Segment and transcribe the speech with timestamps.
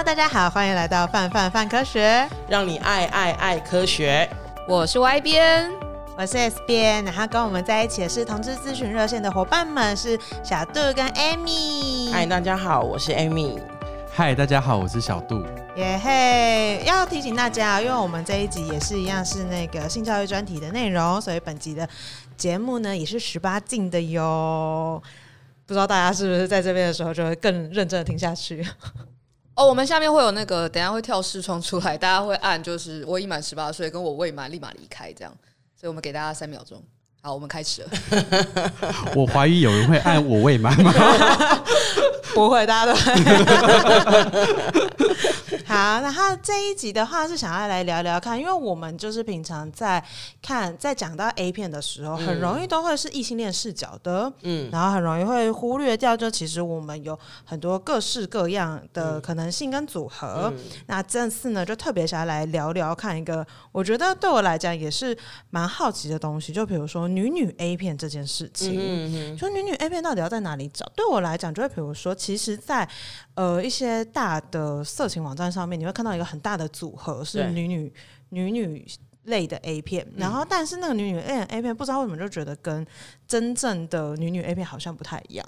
[0.00, 4.26] Hello，大家好，欢迎来到范范范科学，让你爱爱爱科学。
[4.66, 5.70] 我是 Y 编，
[6.16, 12.10] 我是 S 编，然后跟我们在一起的是同志咨询热线的伙伴们是小杜跟 Amy。
[12.10, 13.60] 嗨，大家好，我是 Amy。
[14.10, 15.44] 嗨，大家好，我是小杜。
[15.76, 21.86] 耶嘿，要提醒大家，因为我们这一集也是一样是那个性教育专题的内容，所以本集的
[22.38, 25.02] 节目呢也是十八禁的哟。
[25.66, 28.66] 不知道大家是不是在这边的时候就会更认真的听下去？
[29.60, 35.30] 哦，我们下面会有那个，等下会跳视窗出来，大家会按就是我已满十八岁，跟我未满立马离开这样，
[35.78, 36.82] 所以我们给大家三秒钟。
[37.22, 37.88] 好，我们开始了。
[39.14, 40.90] 我怀疑有人会按我未满吗？
[42.32, 43.12] 不会，大家都会。
[45.66, 50.02] 好，然后这一集的话是想要来聊聊看，因为我们就是平常在
[50.42, 60.52] 看，在讲到 A 片的时候，嗯、很容易都会是异性恋视角的，嗯，然后很容易会忽略掉，就其实我们有很多各式各样的可能性跟组合。
[60.56, 65.16] 嗯、那这次呢，就特别想要来聊聊看一个，我觉得对我来讲也是
[65.50, 70.84] 蛮好奇的东西，就比如说女女 A 片这件事情，嗯嗯，就女女 A 片到底要在哪里找？
[70.96, 72.88] 对我来讲，就会比如说，其实在
[73.34, 75.60] 呃一些大的色情网站上。
[75.60, 77.92] 上面你会看到一个很大的组合是女女
[78.30, 78.86] 女女
[79.24, 82.86] 类的 A 片，然后但是那个女女 A A 片不知道为什么就觉得跟
[83.28, 85.46] 真正的女女 A 片好像不太一样。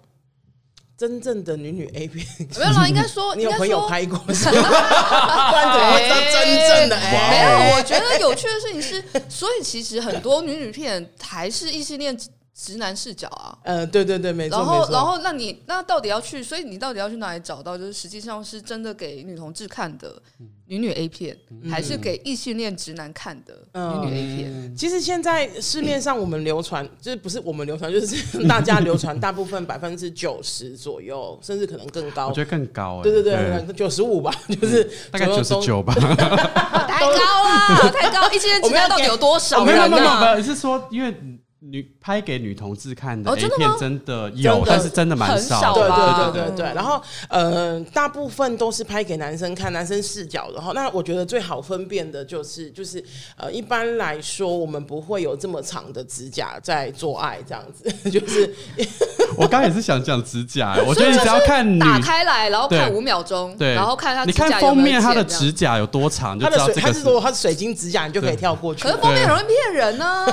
[1.02, 2.24] 真正的女女 A 片
[2.56, 4.62] 没有啦，应该说你有朋友拍过是吗？
[5.50, 7.30] 不然怎么会知道真正的 A？？
[7.30, 12.16] 没有，我觉得有趣的事情是，所以其实很多女女片还是异性恋。
[12.54, 14.58] 直男视角啊，呃，对对对，没错。
[14.58, 16.42] 然后，然后，那你那到底要去？
[16.42, 17.78] 所以你到底要去哪里找到？
[17.78, 20.20] 就是实际上是真的给女同志看的
[20.66, 23.54] 女女 A 片，嗯、还是给异性恋直男看的
[24.02, 24.52] 女女 A 片？
[24.52, 32.28] 嗯、其实现在市面上我们流传，就是不是我们流传，就是 大家流传，大部分百分之九十左右，甚至可能更高。
[32.28, 38.30] 我觉得更高，哎，对对对，九十五吧， 就是大概九十九吧， 太高了，太高！
[38.30, 40.20] 异性恋直男到底有多少人呢？
[40.20, 41.16] 没有，是说因为。
[41.64, 45.72] 女拍给女同志看的 A 片真的有，但是真的蛮少。
[45.74, 46.74] 对对对对对。
[46.74, 50.50] 然后呃，大部分都是拍给男生看，男生视角。
[50.56, 53.02] 然后那我觉得最好分辨的就是就是
[53.36, 57.88] 呃，一般来说我们不会有这么长的指甲在做爱这样子。
[58.10, 58.52] 就是
[59.38, 66.86] 我刚也是想讲指甲， 我觉得你只要看打开来，然后看五秒钟，对，然后看他，你看封面他的指甲有多长，就知道这个是。
[66.86, 68.82] 他是说他是水晶指甲，你就可以跳过去。
[68.82, 70.26] 可是封面很容易骗人呢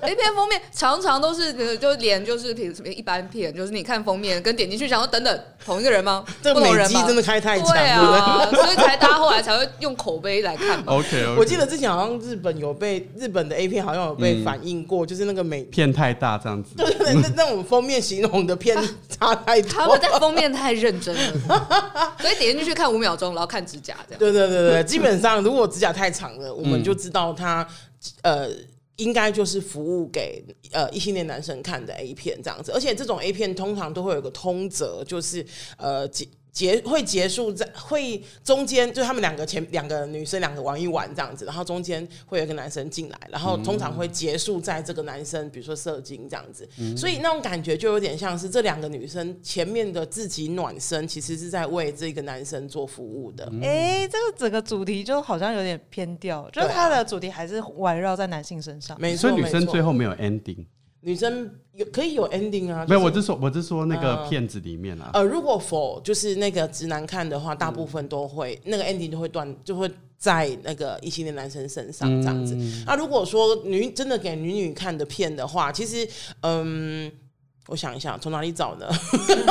[0.00, 0.55] ，A 片封面。
[0.72, 6.24] 常常都是就连就是比如什么一般片，就是你看封面跟点进去，想说等等同一个人吗？
[6.42, 10.94] 这个美肌真的开太强了，对啊，所以才大家后来才会用口碑来看嘛。
[10.98, 16.74] OK，我记得之前好像日本有被日本的 A 片好像有被反映过，就是那个美片太大这样子。
[16.76, 18.76] 对对对，那那种封面形容的片
[19.08, 24.18] 差太多，他们在封面太认真了，所以点进去看五秒钟，然后看指甲这样。
[24.18, 27.66] 对对对对，基本上如果指甲太长了，我们就知道他
[28.22, 28.48] 呃。
[28.96, 35.44] 应该就是服务给呃一性恋男生看的 A 片这样子，而且这种 A 片通常都会有个通则，就是
[35.76, 36.08] 呃。
[36.56, 53.44] 结会结束在会中间，就他们两个前两个女生两个玩一玩这样子，然后中间会有一个男生进来，然后通常会结束在这个男生比如说射精这样子，嗯、所以那种感觉就有点像是这两个女生前面的自己暖身，其实是在为这个男生做服务的。
[53.60, 60.64] 哎、欸，这个整个主题就好像有点偏掉，就是它的主题还是围绕在男性身上，没错，所以女生最后没有 ending。
[61.06, 65.08] 女生有可以有 ending 啊，没有，我是说，我是说那个片子里面啊。
[65.14, 72.56] 呃，如果 for 就是那个直男看的话，大部分都会那个 ending 就会断，就会在那个异性恋男生身上这样子。
[72.84, 76.08] 那如果说女真的给女女看的片的话，其实
[76.40, 77.12] 嗯。
[77.68, 78.86] 我想一下，从哪里找呢？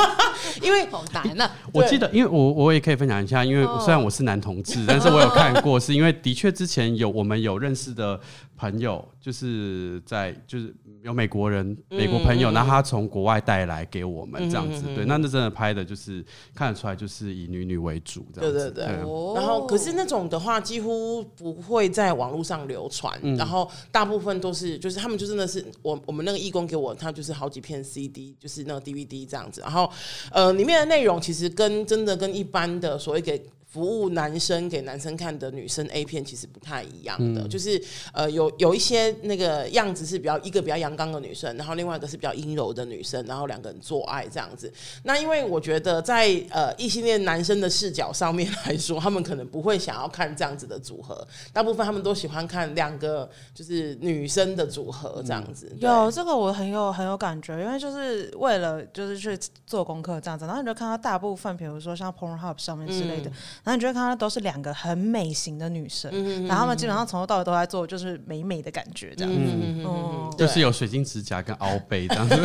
[0.62, 1.46] 因为好难呢。
[1.70, 8.18] 我记得，因为我我也可以分享一下，因为虽然我是男同志，但是我有看过，是因为的确之前有我们有认识的
[8.56, 14.82] 朋友，就是在就是有美国人美国朋友，然后他从国外带来给我们这样子。
[14.94, 16.24] 对，那那真的拍的就是
[16.54, 18.58] 看得出来，就是以女女为主这样子。
[18.58, 18.96] 对对对。
[19.34, 28.34] 然后，可是那种的话，几乎不会在网络上流传，然后大部分都是就是他们就真的是我我们那个义工给我，他就是好几片 CD，。
[28.40, 29.90] 就是那个 DVD 这样子，然后
[30.30, 33.42] 呃，里面的内容其实跟真的跟一般的所谓给。
[33.76, 37.78] 服务男生给男生看的女生 A 片其实不太一样的，嗯、就是
[38.14, 44.72] 呃有有一些那个样子是比较一个比较阳刚的女生，然后另外一个是比较阴柔的女生，然后两个人做爱这样子。
[45.02, 55.70] 那因为我觉得在呃异性恋男生的视角上面来说，他们可能不会想要看这样子的组合，大部分他们都喜欢看两个就是女生的组合这样子。
[55.74, 63.28] 嗯、有这个我很有很有感觉，因为就是为了就是去做功课这样子，然后你就看到大部分比如说像 Pornhub 上面之类的。
[63.28, 63.32] 嗯
[63.66, 66.08] 然后你就会看到都是两个很美型的女生，
[66.46, 69.40] 然后他们基本上从头到尾都在做就是美美的感觉这样子，
[69.84, 72.36] 哦，就是有水晶指甲跟凹背这样子。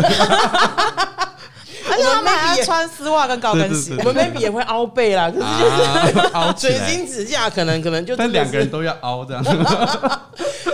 [1.89, 9.43] 而且他们还要穿丝袜跟高跟鞋，我们 maybe 也会凹背啦，可是就是凹水晶指甲可能可能就但两个人都要凹这样。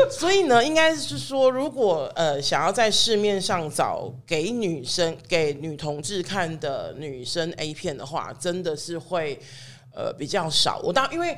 [0.09, 9.39] 所以呢，应该是说，如果呃想要在市面上找给女生给女同志看的女生 A 片的话，真的是会
[9.97, 10.79] 呃比较少。
[10.83, 11.35] 我当因为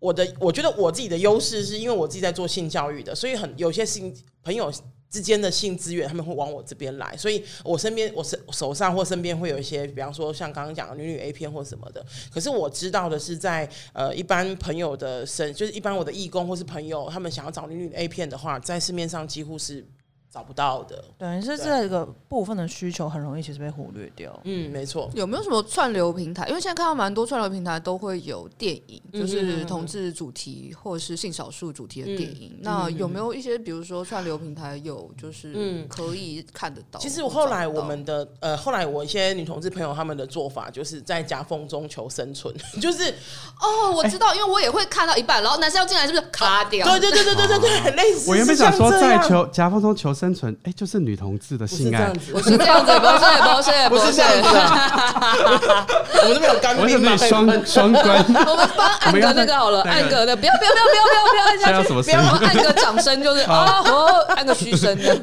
[0.00, 4.12] 我的我觉得我自己的优势是因为我自己在做性教育的，所以很有些性
[4.42, 4.72] 朋友。
[5.12, 12.06] 之间的性资源，他们会往我这边来，所以我身边，我手手上或身边会有一些，比方说像刚刚讲的女女 A 片或什么的。
[12.32, 19.84] 可是我知道的是在，在呃一般朋友的身，就是一般我的义工或是朋友，他们想要找女女 A 片的话，在市面上几乎是。
[20.32, 24.38] 找不到的，等于是这个部分的需求很容易其实被忽略掉。
[24.44, 25.10] 嗯，没错。
[25.12, 26.46] 有没有什么串流平台？
[26.46, 32.52] 因为现在看到蛮多串流平台都会有电影，嗯、就是同志主题或者是性少数主题的电影。
[32.54, 37.00] 嗯、那有没有一些，比如说串流平台有，就是可以看得到？
[37.00, 43.10] 其实我后来我们的呃，后来我一些女同志朋友他们的做法，就是在夹缝中求生存， 就是
[43.60, 46.86] 哦，我知道，因为我也会看到一半，然后男生要进来，是不是卡掉？
[46.86, 48.30] 对对对对对对对，很类似。
[48.30, 50.14] 我原本想说在求夹缝中求。
[50.20, 55.86] 生存，哎，就是女同志的性爱，我是这样子，不是，不是，不是这样子啊！
[56.20, 57.16] 我们这边有干冰吗？
[57.16, 63.82] 双双关， 我们帮安格那个好了，安格的，不要不要不要不要不要不要按下去，不要按个掌声，就是 啊，
[64.36, 65.18] 按个嘘声的，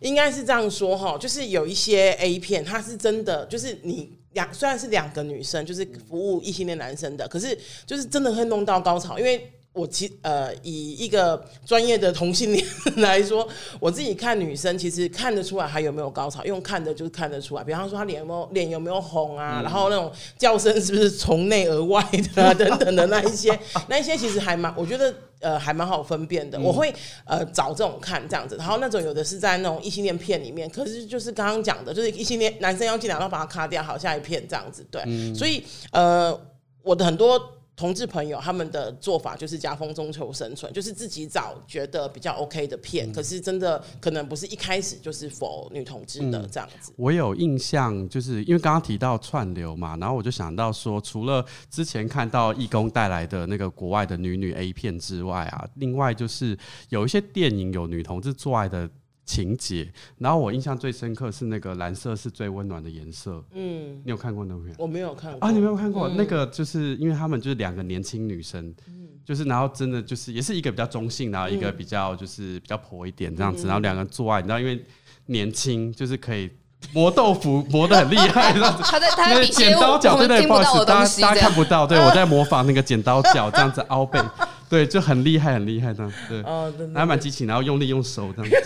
[0.00, 9.52] 应该是这样说哈，就是有一些 A 片，它是真的，就是你两虽然是两个女生，就是服务异性恋男生的，可是就是真的会弄到高潮，因为。
[9.74, 12.64] 我其呃以一个专业的同性恋
[12.96, 13.46] 来说，
[13.80, 17.64] 我自己看女生其实看得出来还有没有高潮，用看的就看得出来。
[17.64, 22.00] 比方说她脸有没有脸有没有红啊，嗯、然后那种叫声是不是从内而外
[22.34, 26.56] 的啊，等等的那一些， 那一些其实还蛮，我觉得呃还蛮好分辨的。
[26.56, 26.94] 嗯、我会
[27.24, 35.02] 呃找这种看这样子，然后那种有的是在那种异性恋片里面，可是就是刚刚讲的，就是异性恋男生要进来，然后把它卡掉，好下一片这样子，对。
[35.06, 36.40] 嗯、所以呃
[36.84, 37.50] 我的很多。
[37.76, 46.92] 同志朋友他们的做法就是夹缝中求生存，就是自己找觉得比较 OK 的片，嗯、可是真的可能不是一开始就是 for 女同志的这样子。
[46.96, 56.56] 我有印象，就是因为刚刚提到串流嘛，然后我就想到说，除了之前看到义工带来的那个国外的女女 A 片之外啊，另外就是
[56.90, 58.88] 有一些电影有女同志做爱的。
[59.24, 63.42] 情节，然后我印象最深刻是那个蓝色是最温暖的颜色。
[63.52, 64.74] 嗯，你有看过那部片？
[64.78, 65.40] 我没有看过。
[65.40, 74.84] 啊，你没有看过、嗯、那个，就是因为他们就是两个年轻女生，嗯、就是然后真的就是也是一个比较中性，然后一个比较就是比较婆一点这样子，嗯、然后两个人做爱，你知道因为
[75.26, 76.50] 年轻就是可以
[76.92, 78.82] 磨豆腐 磨的很厉害，这样子。
[78.82, 84.20] 他在他在剪刀脚，对对，不好意思，大家大家看不到，对我在模仿那个剪刀脚这样子凹背，
[84.68, 88.56] 对，就很厉害很厉害这样，对， 哦、还蛮激情，然后用力用手这样子。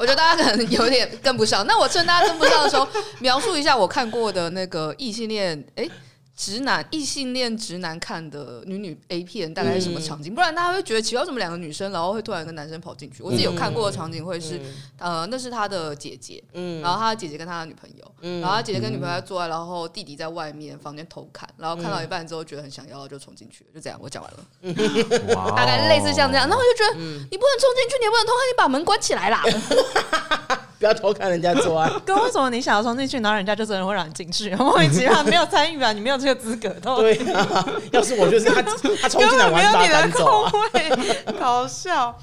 [0.00, 2.88] 我觉得大家可能有点跟不上，那我趁大家跟不上的时候，
[3.18, 5.86] 描述一下我看过的那个异性恋，哎。
[6.36, 10.32] 直男异性恋直男看的女女 A 片大概是什么场景？
[10.32, 13.22] 嗯、不然大家会觉得奇怪，为什么两个女生然后会突然跟男生跑进去？
[13.22, 14.56] 我自己有看过的场景会是，
[14.98, 29.44] 嗯、呃，那是他的姐姐，嗯、然后他的姐姐跟他的女朋友，嗯、然后他姐姐跟女朋友在做爱，然后弟弟在外面房间偷看，然后看到一半之后觉得很想要就冲进去，就这样，我讲完了，哇 大概类似像这样，然后我就觉得、嗯、你不能冲进去，你也不能偷看，你把门关起来啦。
[30.80, 31.88] 不要偷看人家做啊。
[32.06, 34.52] 跟，为什么你想要冲进去，然后人家就真的会让你进去？
[34.56, 36.70] 莫名其妙，没有参与啊，你没有这个资格。
[36.96, 38.62] 对啊，要是我就是他，
[39.02, 40.52] 他冲进来玩把他赶走啊。
[41.38, 42.16] 搞笑。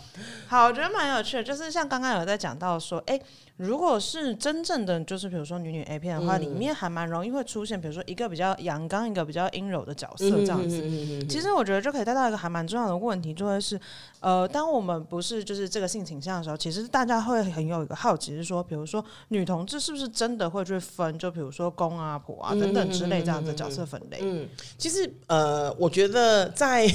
[0.48, 3.22] 好，我觉得蛮有趣的，就是像刚刚有在讲到说，哎、欸。
[3.58, 10.80] 如果是真正的，就是比如说女女 A 片的话，嗯、里面还蛮容易会出现，比如说一个比较阳刚，一个比较阴柔的角色这样子。
[10.86, 13.82] 嗯、其实我觉得就可以带到一个还蛮重要的问题，就会是，
[14.20, 24.20] 呃，当我们不是就是这个性倾向的时候，其实大家会很有一个好奇，是说，比如说女同志是不是真的会去分，就比如说公啊婆啊等等之类这样的角色分类？
[24.22, 26.88] 嗯，其实呃，我觉得在。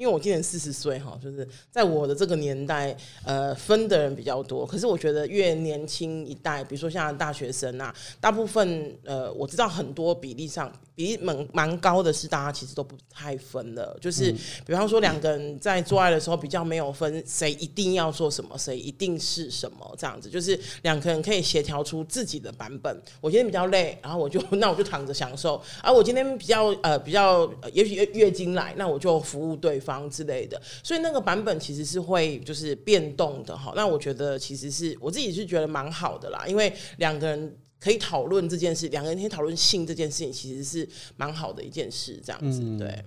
[0.00, 4.66] 因为我今年四十岁哈，就是在我的这个年代，呃，分的人比较多。
[4.66, 10.72] 可是我觉得越年轻一代，比如说像大学生啊，大部分呃，我知道很多比例上。
[11.00, 13.96] 比蛮蛮高的是，大家其实都不太分了。
[14.00, 14.30] 就是
[14.66, 20.28] 比方说，两个人在做爱的时候，比较没有分谁一定要做什么，谁一定是什么这样子。
[20.28, 23.02] 就是两个人可以协调出自己的版本。
[23.20, 25.60] 我今天比较累，然后我就 那我就躺着享受。
[25.82, 30.60] 而我今天比较呃比较，也许月月经来，那我就服务对方之类的。
[30.82, 33.72] 所以那个版本其实是会就是变动的哈。
[33.74, 37.56] 那我觉得其实是我自己是觉得蛮好的啦，因为两个人。
[37.80, 43.04] 可以讨论这件事，两个人可以讨论性这件事情，其实是蛮好的一件事，这样子，嗯、对。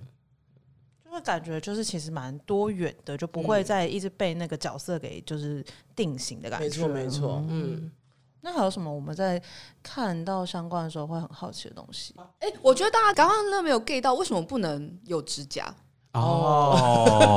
[1.04, 5.64] 就会感觉就是其实蛮多元的，就不会再一直被那个角色给就是
[5.94, 6.64] 定型的感觉。
[6.64, 7.44] 没错，没错。
[7.48, 7.92] 嗯，嗯，
[8.40, 9.40] 那还有什么我们在
[9.80, 12.12] 看到相关的时候会很好奇的东西？
[12.40, 15.72] 哎、欸，我觉得大家刚刚那没有 get 到，为什么不能有指甲？
[16.14, 17.30] 哦，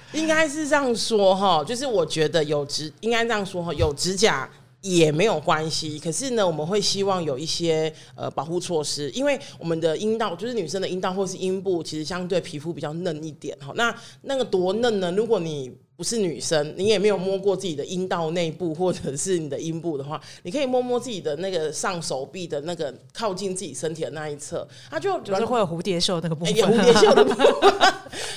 [0.14, 4.50] 应该是这样说哈，就是我觉得有指，应该这样说哈，有指甲。
[4.86, 13.72] 也没有关系，可是呢，我们会希望有一些呃保护措施，因为我们的阴道就是女生的阴道或是阴部，其实相对皮肤比较嫩一点哈。
[13.74, 15.10] 那那个多嫩呢？
[15.12, 27.46] 如果你不是女生，你也没有摸过自己的阴道内部或者是你的阴部的话，你可以摸摸自己的那个上手臂的那个靠近自己身体的那一侧，它就就是会有蝴蝶袖那个部分，蝴蝶袖的部分，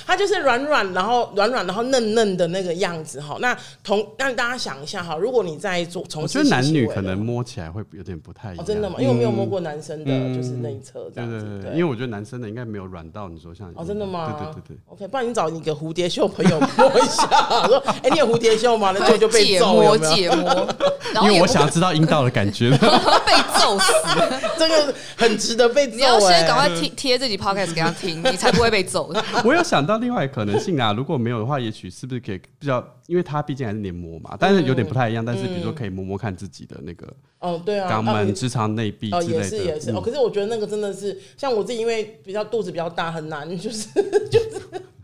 [0.06, 3.36] 它 就是软软，然后软软，然后嫩嫩的那个样子哈。
[3.40, 8.96] 那同让大家想一下哈，如果你在做从事，我觉得男女可能摸起来会有点不太一样，哦、真的吗？
[8.98, 11.60] 因为我没有摸过男生的，就是那一侧这样子。
[11.62, 14.32] 对，因为我觉得男生的应该没有软到你说像哦，真的吗？
[14.32, 14.78] 对对对对。
[14.86, 17.28] OK，不然你找你个蝴蝶袖朋友摸一下，
[17.66, 18.30] 说哎、欸，你有。
[18.30, 18.94] 蝴蝶袖吗？
[18.96, 19.98] 那就就被揍有没有？
[19.98, 20.68] 解摸，
[21.24, 23.92] 因为我想要知道阴道的感觉， 被揍死，
[24.56, 25.96] 这个很值得被揍。
[25.96, 29.12] 你要先赶快贴贴这集 podcast 给他听，你才不会被揍。
[29.44, 35.24] 我有想到另外一个可能性啊，如果没有的话，也许是不是可以比较，因为它毕竟还是黏膜嘛，但是有点不太一样。
[35.24, 37.08] 但是比如说可以摸摸看自己的那个
[37.40, 39.90] 哦，对啊，肛门、直肠内壁之类的，也是也是。
[39.90, 43.88] 哦，可是我觉得那个真的是像我自己，因为比较肚子比较大，很难就是
[44.30, 44.60] 就是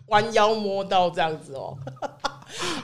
[0.07, 1.77] 弯腰摸到这样子哦。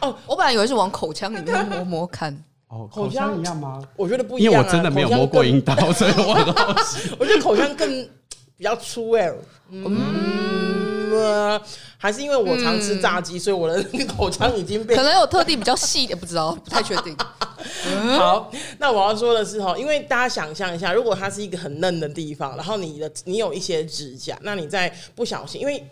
[0.00, 2.36] 哦，我本来以为是往口腔里面摸摸看。
[2.68, 3.82] 哦，口腔一样吗？
[3.96, 7.10] 我觉得不一样，因为我真的没有摸过阴道，所以我很好奇。
[7.18, 8.08] 我觉得口腔更
[8.56, 9.34] 比较粗哎、欸。
[11.14, 11.60] 嗯，
[11.98, 13.84] 还是因为我常吃炸鸡，所以我的
[14.16, 17.14] 口腔已经被可能有特地比较细一点，不知道，不太确定。
[18.16, 25.86] 好，那我要说的是哈，因为大家想象一下，如果它是一个很嫩的地方，然后你的你有一些指甲，那你在不小心，因为。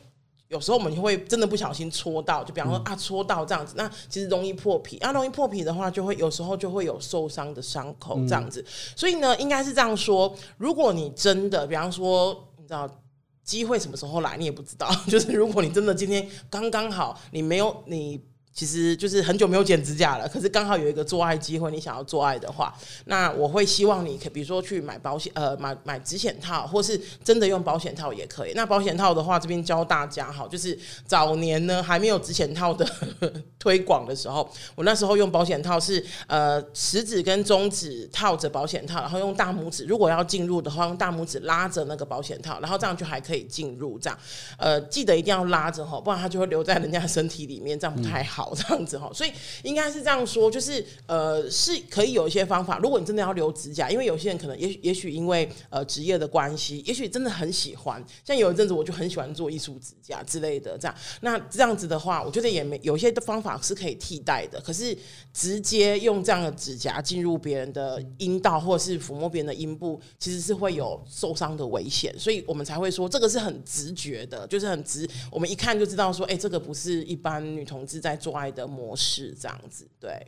[0.51, 4.99] 有时候我们就会真的不小心戳到，就比方说啊戳到这样子，那其实容易破皮。
[4.99, 8.65] 啊，容易破皮的话，就会有时候就会有受伤的伤口这样子。
[8.97, 12.89] 所以呢，应该是这样说：如果你真的，比方说，你知道
[13.45, 14.91] 机会什么时候来，你也不知道。
[15.07, 18.21] 就是如果你真的今天刚刚好，你没有你。
[18.53, 22.75] 其实就是很久没有剪指甲了，可是刚好有一个做爱机会，你想要做爱的话，
[23.07, 28.53] 那我会希望你可比如说去买保险，呃，买买指险套，或是真的用保险套也可以。
[28.55, 30.77] 那保险套的话，这边教大家哈，就是
[31.07, 32.85] 早年呢还没有指险套的
[33.59, 43.99] 推广的时候，我那时候用保险套是呃食指跟中指套着保险套，然后用大拇指，如果要进入的话，用大拇指拉着那个保险套，然后这样就还可以进入。
[43.99, 44.19] 这样
[44.59, 48.40] 呃，记得一定要拉着哈，不然它就会留在人家身体里面，这样不太好。
[48.41, 49.31] 好 这样子哈，所以
[49.63, 52.79] 应该是这样说，就是呃，是可以有一些方法。
[52.79, 58.03] 如果你真的要留指甲，因为有些人可能也许也许因为呃职业的关系，也许真的很喜欢。
[58.25, 60.95] 像有一阵子我就很喜欢做艺术指甲之类的，这样。
[61.21, 64.59] 那这样子的话，我觉得也没有一些的方法是可以替代的。
[64.63, 64.97] 可是
[65.35, 72.19] 直接用这样的指甲进入别人的阴道，或者是抚摸别人的阴部，其实是会有受伤的危险。
[72.19, 80.27] 所以我们才会说这个是很直觉的，就是很直，我们一看就知道说，哎、这个不是一般女同志在做爱的模式这样子，对，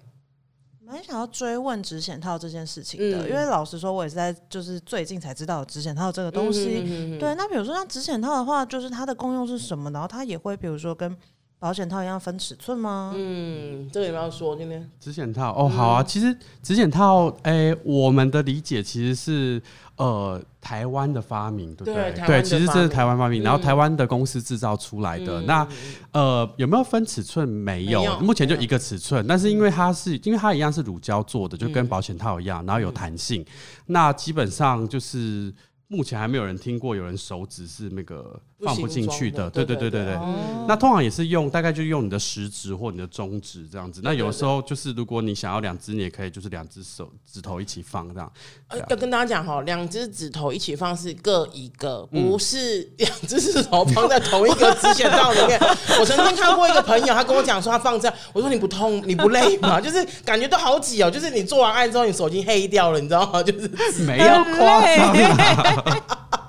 [0.84, 6.82] 蛮想要追问直险套这件事情的，嗯、因为老实说，我也是在就是最近才知道直险套这个东西。
[6.84, 9.90] 嗯、对，那比如说像直险套的话，就是它的功用是什么？
[9.90, 11.16] 然后它也会比如说跟
[11.62, 13.14] 保险套一样分尺寸吗？
[13.16, 15.54] 嗯，这个有没有说今天指险套？
[15.56, 19.62] 哦，好啊，其实指险套，哎、欸，我们的理解其实是。
[19.96, 22.12] 呃，台湾的发明，对不对？
[22.12, 25.40] 对，对，其实这是台湾发明，嗯、然后台湾的公司制造出来的。
[25.40, 25.68] 嗯、那
[26.12, 27.46] 呃，有没有分尺寸？
[27.46, 29.24] 没有，目前就一个尺寸。
[29.24, 33.42] 嗯、但是因为它是，因为它一样是乳胶做的，就跟保险套一样，然后有弹性。
[33.42, 33.46] 嗯、
[33.86, 35.54] 那基本上就是。
[35.88, 40.18] 目前还没有人听过有人手指是那个放不进去的，对对对对对。
[40.68, 44.00] 那通常也是用，大概就用你的食指或你的中指这样子。
[44.04, 48.32] 那有的时候就是，如果你想要两只，你也可以就是两只手指头一起放这样。
[48.88, 55.58] 要跟大家讲哈，两只指头一起放是各一个，不是 两只指头放在同一个指险套里面。
[56.00, 59.80] 我曾经看过一个朋友，他跟我讲说他放这样，我说你不痛你不累吗？
[59.82, 63.42] 就是感觉都好挤哦，就是你做完爱之后你手机黑掉了，你知道吗？
[63.42, 63.68] 就是
[64.04, 66.41] 没有夸张。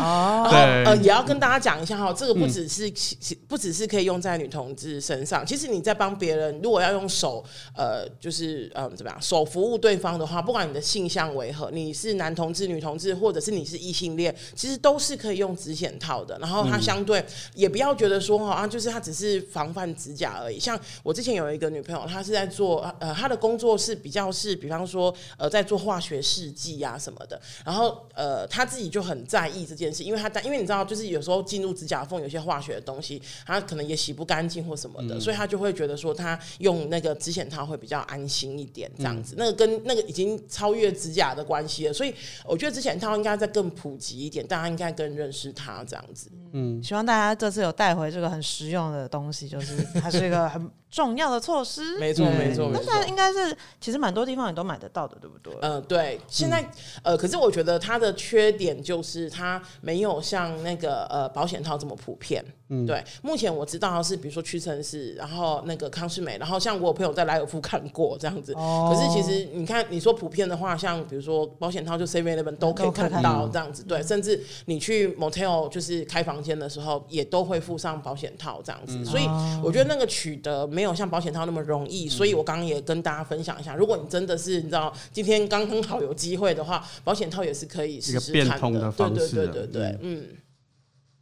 [0.00, 0.84] 哦，对。
[0.84, 7.44] 呃，也要跟大家讲一下哈，这个不只是、嗯、不只是可以用在女同志身上，其实你在帮别人，如果要用手，
[7.76, 16.38] 呃，就是呃怎么样，手服务对方的话，不管你的性向为何，你是男同志、女同志，或者是你是异性恋，其实都是可以用指显套的。
[16.38, 20.58] 然后它相对、嗯、也不要觉得说哈啊，就是它只是防范指甲而已。
[20.58, 39.34] 像我之前有一个女朋友，她是在做呃，她的工作是比较是，比方说呃，在做化学试剂啊什么的，然后呃，她自己就很在意这件事，因为她因为你知道，就是有时候进入指甲缝有些化学的东西，他可能也洗不干净或什么的，嗯、所以他就会觉得说，他用那个指显套会比较安心一点，这样子。
[39.34, 46.30] 嗯、那个跟那个已经超越指甲的关系了，所以我觉得指显套应该再更普及一点，大家应该更认识它这样子。
[46.52, 51.98] 嗯，希望大家这次有带回这个很实用的东西，就是它是一个很重要的措施。
[51.98, 52.84] 没错，没错，没错。
[52.88, 55.54] 那应该是其实蛮多地方也都买得到的，对不对？
[55.62, 56.20] 嗯、呃，对。
[56.28, 56.68] 现在、嗯、
[57.04, 62.44] 呃，可是我觉得它的缺点就是它没有像那个呃保险套这么普遍。
[62.68, 63.02] 嗯，对。
[63.22, 68.52] 目前我知道是比如说屈臣氏，然后那个康士美，然后像我有朋友在莱尔夫看过这样子。
[68.54, 68.92] 哦。
[68.92, 73.82] 可是其实你看，你说普遍的话，像比如说保险套，就 Seven Eleven 都可以看到这样子。
[73.82, 78.96] 对，甚至你去 Motel 就是开房间的时候，也都会附上保险套这样子。
[78.98, 79.26] 嗯、所以
[79.62, 82.06] 我觉得那个取得没有像保险套那么容易。
[82.06, 88.92] 嗯、所以我刚刚也跟大家分享一下，如果你真的是你知道今天刚刚好有机会的话，保险套也是可以试试看的。
[88.92, 90.26] 对对对对对，嗯。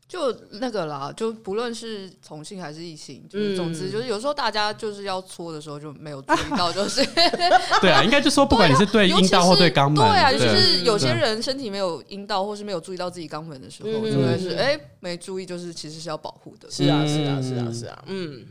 [0.08, 7.04] 就那个啦，就不论是同性还是异性，就是总之就是有时候大家就是要搓的时候就没有注意到，就是
[7.82, 16.70] 对啊，应该就说不管你是对 阴道或对肛门，对啊，就是有些人身体没有阴道或是没有注意到自己肛门的时候，就会是哎没注意，就是其实是要保护的。
[16.70, 18.46] 是啊，是啊，是啊，是啊，嗯。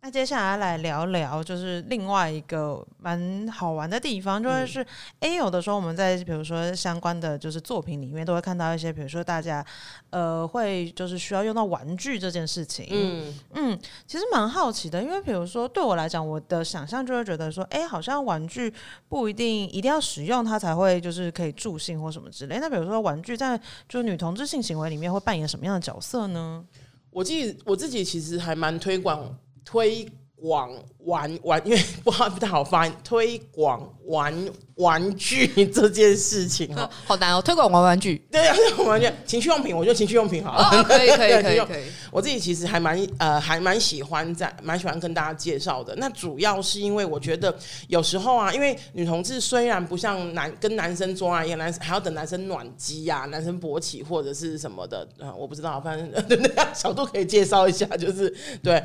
[0.00, 4.80] 那接下来来聊聊，就是另外一个蛮好玩的地方，就会是，
[5.18, 9.64] 哎、嗯，有的时候我们在比如说相关的就是作品里面，都会看到一些，比如说大家
[10.10, 12.86] 呃会就是需要用到玩具这件事情。
[12.90, 18.72] 嗯嗯，其实蛮好奇的，因为比如说对我来讲，我的想象就会觉得说，哎，好像玩具
[19.08, 22.58] 不一定一定要使用它才会就是可以助兴或什么之类。
[22.60, 26.64] 那比如说玩具在就女同志性行为里面会扮演什么样的角色呢？
[27.10, 29.36] 我自己我自己其实还蛮推广。
[29.70, 30.70] 推广
[31.00, 32.92] 玩玩，因 为不好不太好发音。
[33.04, 34.32] 推广玩
[34.76, 37.42] 玩具这件事情哈， 好难哦。
[37.42, 38.54] 推广玩玩具， 对呀，
[38.86, 40.56] 玩具情趣用品，我觉得情趣用品好。
[40.56, 41.82] 哦，可以可以可以可以。
[42.10, 45.94] 我自己其实还蛮呃还蛮喜欢在蛮喜欢跟大家介绍的。
[45.96, 47.54] 那主要是因为我觉得
[47.88, 58.82] 有时候啊，因为女同志虽然不像男跟男生做爱一样，男生还要等男生暖机呀、啊，男生勃起或者是什么的，嗯，我不知道，反正小度可以介绍一下，就是对。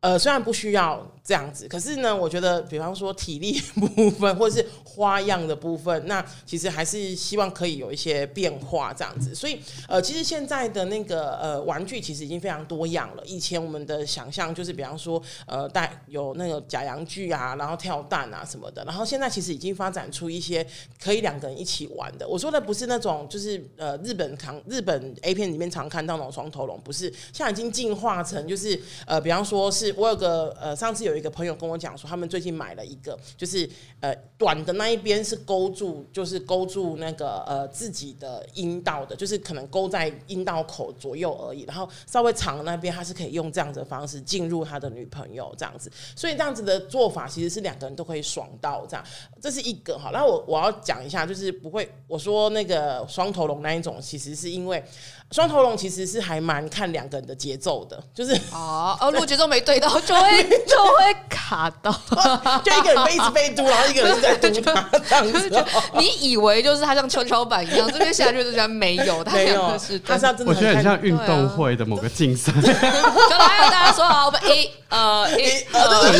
[0.00, 9.34] 呃，虽然不需要这样子，可是呢，我觉得，比方说体力部分或者是花样的部分，那其实还是希望可以有一些变化这样子。
[9.34, 9.58] 所以，
[9.88, 13.22] 呃，其实现在的那个呃玩具其实已经非常多样了。
[13.26, 18.84] 以前我们的想象就是，比方说，呃，带有那个假洋具啊，然后跳蛋啊什么的。
[18.84, 20.64] 然后现在其实已经发展出一些
[21.02, 22.28] 可以两个人一起玩的。
[22.28, 29.92] 我说的不是那种，就是呃日本常日本 A 片里面常看到那种双头龙，不是，现在已经进化成就是呃，比方说是。
[29.96, 33.66] 我有个呃，上次有有一个朋友跟我讲说，他们最近买了一个，就是
[34.00, 41.62] 呃短的那一边是勾住，就是勾住那个呃自己的阴道的，就是可能勾在阴道口左右而已。
[41.62, 45.90] 然后稍微长的那边，他是可以用这样子的方式进入他的女朋友这样子。
[46.14, 49.02] 所以这样子的做法其实是两个人都可以爽到这样。
[49.40, 50.10] 这是一个哈。
[50.12, 54.84] 然后我我要讲一下，就是不会我说那个双头龙那一种，其实是因为。
[55.32, 61.90] 双头龙其实是还蛮看两个人的节奏的，就是哦哦，如果节奏没对到， 就会就会卡到，
[62.64, 65.64] 就一个人被一直被嘟，然后一个人在嘟他这样子。
[65.98, 72.52] 你以为就是他像跷跷板一样，这边下去就这边没有，他两个是，他是要真的，我觉得很像运动会的某个竞赛。
[72.52, 76.18] 就来大家说好，我们一呃 一呃一，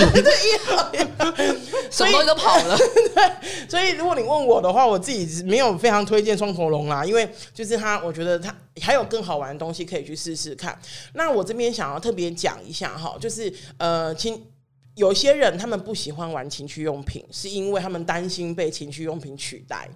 [1.91, 2.77] 什么都跑了。
[2.77, 10.79] 对，所以如果你问我的话，我自己没有非常推荐双头龙啦，因为就是他，我觉得他还有更好玩的东西可以去试试看。
[11.15, 14.43] 那我这边想要特别讲一下哈，就是呃，情
[14.95, 19.89] 有些人他们不喜欢玩情趣用品，是因为他们担心被情趣用品取代。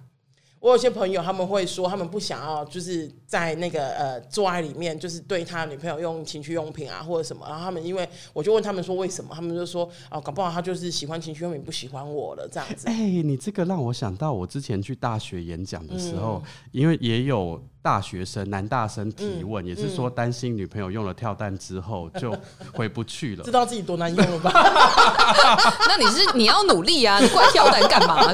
[0.59, 7.43] 我有些朋友他们会说，他们不想要就是在那个呃做爱里面，就是对他女朋友用情趣用品啊或者什么。
[7.49, 12.87] 然后他们因为我就问他们说为什么，他们就说哦，搞不好他就是喜欢情趣用品，不喜欢我了这样子。
[12.87, 17.59] 哎、欸，你这个让我想到我之前去大学演讲的时候，嗯、因为也有。
[17.81, 22.35] 大学生男大生提问，嗯、也是说担心女朋友用了跳蛋之后就
[22.73, 24.51] 回不去了，知道自己多难用了吧？
[25.87, 28.33] 那你是你要努力啊，你怪跳蛋干嘛？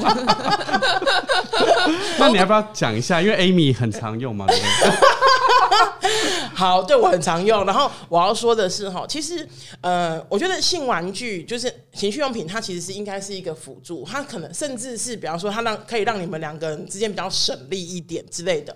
[2.20, 3.22] 那你要不要讲一下？
[3.22, 4.46] 因为 Amy 很常用嘛？
[6.54, 7.66] 好，对我很常用。
[7.66, 9.48] 然后我要说的是哈，其实
[9.82, 18.76] 呃，我觉得性玩具就是情趣用品，它其实是应该是一个辅助，它可能甚至是比方说它让可以让你们两个人之间比较省力一点之类的，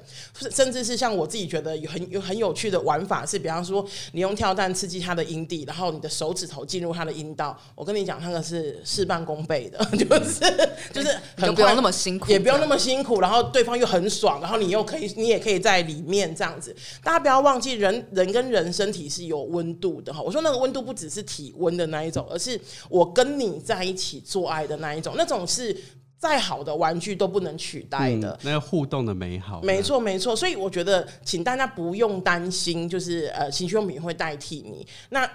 [0.51, 7.57] 甚至是像我自己觉得有很有很有趣的玩法是，比方说你用跳蛋刺激他的阴蒂，然后你的手指头进入他的阴道。
[7.75, 16.75] 我跟你讲，那个是事半功倍的， 就是就是很不用那么辛苦，也不用那么辛苦，然后对方又很爽，然后你又可以你也可以在里面这样子。
[17.03, 20.21] 大家不要忘记人，人人跟人身体是有温度的哈。
[20.21, 25.75] 我说那个温度不只是体温的那一种，而是我跟你在一起做爱的那一种，那种是
[26.21, 28.29] 再好的玩具都不能取代的。
[28.33, 30.35] 嗯、那个互动的美好，没错没错。
[30.35, 34.85] 所以我觉得，请大家不用担心，就是呃，情趣用品会代替你。
[35.09, 35.27] 那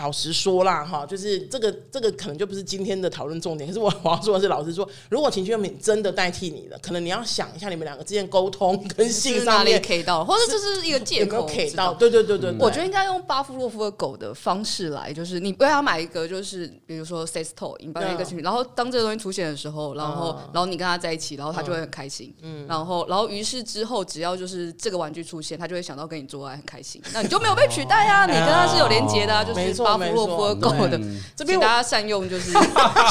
[0.00, 3.68] 老实说啦，哈，就是这个这个可能就不是今天的讨论重点。
[3.68, 11.92] 可是我 我要说的是，老实说，如果情趣用品真的代替你了，可能你要想一下，你们两个之间沟通跟性上面 K 到，或者这是一个借口 K 到。
[11.94, 22.34] 对对对对，我觉得应该用巴夫洛夫的狗的方式来，就是你不要买一个，就是比如说 sex toy，你买一个情趣，然后当这个东西出现的时候，然后然后你跟他在一起，然后他就会很开心。
[22.42, 27.02] 嗯，然后然后于是之后，只要就是这个玩具出现，他就会想到跟你做爱很开心。
[27.12, 30.70] 那你就没有被取代啊，你跟他是有连接的啊，就是巴夫洛夫的狗。
[30.88, 31.00] 的
[31.36, 32.52] 这边 大家善用就是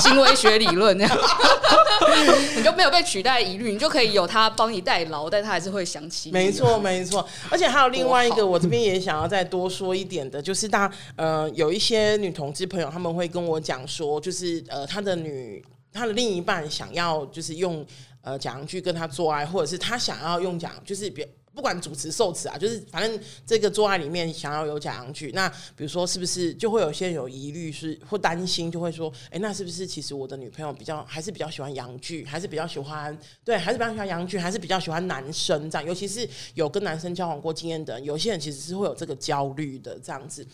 [0.02, 1.18] 行为学理论这样，
[2.58, 6.32] 你就没有被取代疑虑，你就可以有他帮你代劳，但他还是会想起。
[6.32, 7.26] 没错，没错。
[7.50, 15.63] 而且还有另外一个，我这边也想要再多说一点的，就是大家呃有一些女同志朋友，他们会跟我讲说，就是呃他的女
[15.94, 17.86] 他的另一半想要就是用
[18.22, 21.28] 呃假阳具跟他做爱，或者是他想要用假就是别。
[21.54, 35.86] 不管主持受词啊，就是反正这个做爱里面想要有假阳具，那比如说是不是就会有些人有疑虑是或担心，就会说，哎、那是不是其实我的女朋友比较还是比较喜欢洋具，还是比较喜欢对，还是比较喜欢洋具，还是比较喜欢男生这样？
[35.86, 40.48] 尤其是有跟男生交往过经验的人，有些人其实是会有这个焦虑的这样子。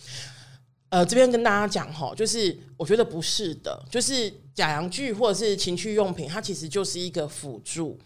[0.89, 7.99] 呃，这边跟大家讲哈，就是我觉得不是的，就是假洋具或者是情趣用品，它其实就是一个辅助。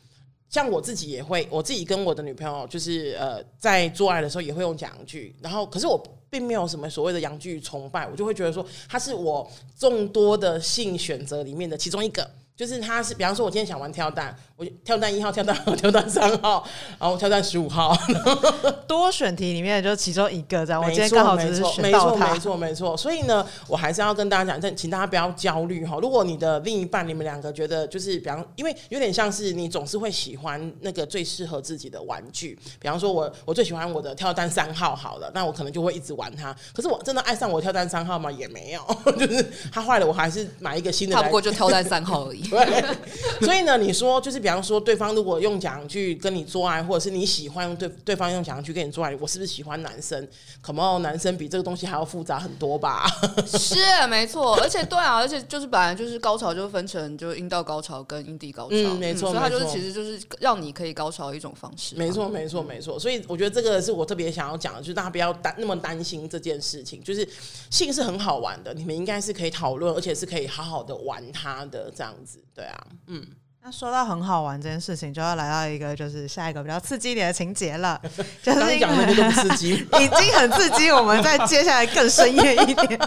[0.50, 12.30] 像我自己也会，我自己跟我的女朋友就是呃，在做爱的时候也会用讲句，然后可是我并没有什么所谓的阳具崇拜，我就会觉得说它是我众多的性选择里面的其中一个。
[12.60, 16.68] 就是他是，比方说，我今天想玩跳蛋，我跳蛋一号、跳蛋二号、跳蛋三号，
[17.00, 17.98] 然后跳蛋十五号，
[18.86, 20.82] 多选题里面就其中一个这样。
[20.82, 22.34] 我今天刚好只是选到它。
[22.34, 22.98] 没错，没错，没错。
[22.98, 25.98] 所以呢，我还是要跟大家讲，请大家不要焦虑哈。
[26.02, 32.60] 如果你的另一半，你们两个觉得就是，比方，因为有点像是你总是会喜欢那个最适合自己的玩具。
[32.78, 36.54] 比方说我， 我最喜欢我的跳蛋三号，好了，那我可能就会一直玩它。
[36.76, 38.30] 可是我真的爱上我跳蛋三号吗？
[38.30, 38.82] 也没有，
[39.18, 41.16] 就是它坏了，我还是买一个新的。
[41.16, 42.49] 差不过就跳蛋三号而已。
[43.40, 50.28] 对，所以呢，你说就是，比方说，对方如果用讲去跟你做爱，或者是你喜欢用对对方用讲去跟你做爱，我是不是喜欢男生
[50.64, 53.06] ？Come on，男生比这个东西还要复杂很多吧？
[53.48, 61.96] 是，没错，而且对啊，而且就是本来就是高潮就分成就阴道高潮跟阴蒂高潮，嗯，没错，所以它就是其实就是让你可以高潮的一种方式。
[61.96, 63.00] 没错，没错，没错。
[63.00, 67.28] 所以我觉得这个是我特别想要讲的，就是大家不要担那么担心这件事情，就是
[67.70, 72.88] 性是很好玩的，你们应该是可以讨论，而且是可以好好的玩它的这样子，对啊。
[73.08, 73.26] 嗯，
[73.62, 78.00] 那说到很好玩这件事情，就要来到一个就是下一个比较刺激一点的情节了。
[78.42, 83.00] 就是讲的都不刺激， 已经很刺激，我们再接下来更深夜一点。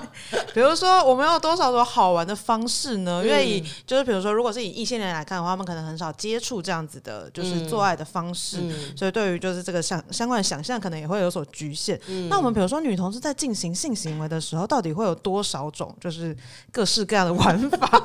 [0.53, 3.23] 比如说，我们有多少种好玩的方式呢？
[3.25, 11.99] 因为以就是比如说，如果是以异性恋来看的话，他们可能很少接触这样子的，就是做爱的方式，嗯、所以对于就是这个相相关的想象，可能也会有所局限。
[12.09, 16.37] 嗯、那我们比如说，女同志在进行性行为的时候，到底会有多少种就是
[16.71, 18.03] 各式各样的玩法？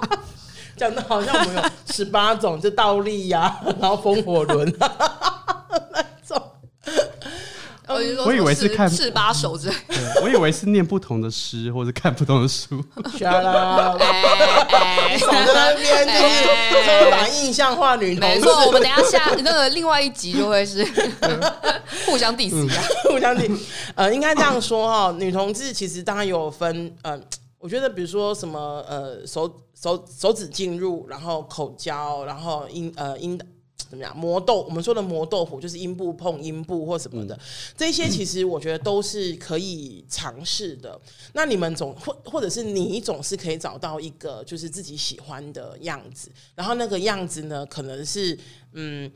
[0.77, 1.61] 讲的好像我们有
[1.93, 6.41] 十八种，就倒立呀、啊， 然后风火轮 那种。
[7.89, 9.75] 我以为是看四把手之类，
[10.21, 12.83] 我以为是念不同的诗，或者看不同的书。
[13.17, 13.93] 下啦，
[15.17, 18.35] 手在那边就是刻板印象化女同志。
[18.35, 20.85] 没错，我们等一下下那个另外一集就会是
[22.05, 23.57] 互相 diss 啊，互相 diss。
[23.95, 27.17] 呃，应该这样说哈，女同志其实当然有分，呃，
[27.59, 29.61] 我觉得比如说什么呃手。
[29.79, 33.39] 手手指进入，然后口交，然后阴呃阴
[33.87, 34.63] 怎么样磨豆？
[34.63, 37.39] 我们说的磨豆腐就是阴部碰阴部或什么的，
[37.77, 40.99] 这些其实我觉得都是可以尝试的。
[41.33, 48.35] 那你们总或或者是你总是可以找到一个就是自己喜欢的样子，然后那个样子呢，可能是
[48.73, 49.11] 嗯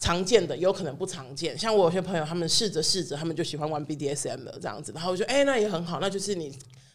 [0.00, 1.56] 常见的，有可能不常见。
[1.56, 6.52] 像我有些朋友，他们试着试着，他们就喜欢玩 BDSM 的这样子，然后我就哎、欸，那也很好，那就是你。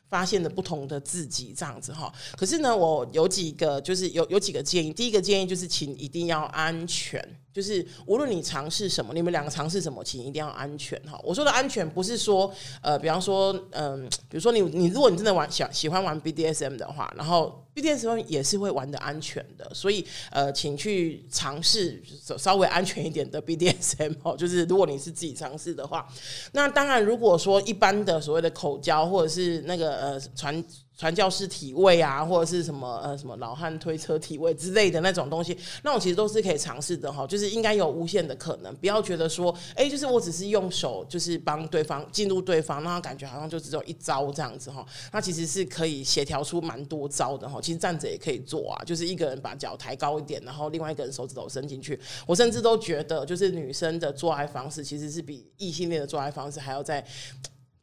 [0.09, 2.13] 发现了不同的自己这样子哈。
[2.35, 7.21] 可是呢，我有几个就是有有几个建议，第一个建议就是请一定要安全。
[7.57, 11.19] 就是无论你尝试什么，你们两个尝试什么，请一定要安全哈。
[11.23, 21.99] 我说的安全不是说呃，比方说嗯、比如说你你如果你真的玩喜喜欢玩 BDSM 的话，然后 BDSM 也是会玩的安全的，所以呃，请去尝试
[22.37, 24.37] 稍微安全一点的 BDSM 哦。
[24.37, 26.07] 就是如果你是自己尝试的话，
[26.51, 30.63] 那当然如果说一般的所谓的口交或者是那个呃传。
[30.97, 37.27] 传教士体位啊，或者是什么呃什么老汉推车体位之类的那种东西，那种其实都是可以尝试的哈。
[37.27, 44.83] 就是应该有无限的可能，不要觉得说，哎、就是我只是用手就是帮对方进入对方，那感觉好像就只有一招这样子哈。
[45.13, 47.59] 那其实是可以协调出蛮多招的哈。
[47.61, 51.99] 其实站着也可以做啊，就是一个人把脚抬高一点，然后另外一个人手指头伸进去。
[52.25, 57.05] 我甚至都觉得，就是女生的做爱方式其实是比异性恋的做爱方式还要再。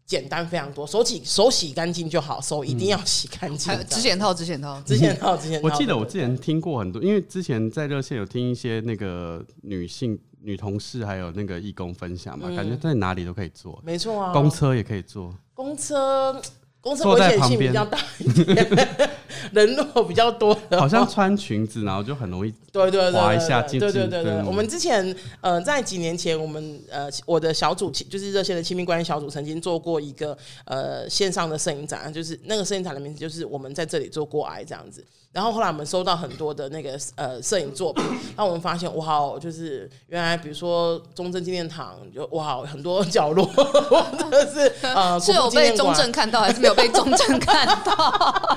[0.06, 3.72] 简单非常多，手洗手洗干净就好，手一定要洗干净。
[3.88, 5.68] 指剪套，指剪套，指剪套， 指剪套。
[5.68, 16.40] 我记得我之前听过很多，因为之前在热线有听一些那个女性女同事还有那个义工分享嘛，嗯、感觉在哪里都可以做，没错啊，公车也可以坐，公车。
[16.84, 18.88] 公司危险性比较大一点，
[19.52, 23.86] 人肉比较多，好像穿裙子，然后就很容易对对对滑一下进去。
[23.86, 35.02] 对对对对，我们之前呃在几年前，我们呃我的小组就是热线的亲密关系小组，曾经做过一个呃线上的摄影展，就是那个摄影展的名字就是我们在这里做过爱这样子。
[35.34, 38.04] 然后后来我们收到很多的那个呃摄影作品，
[38.36, 43.44] 那我们发现哇，就是原来比如说中正纪念堂就哇很多角落，
[44.16, 46.74] 真的是呃 是有被中正看到还是没有？
[46.74, 48.56] 被中正看到，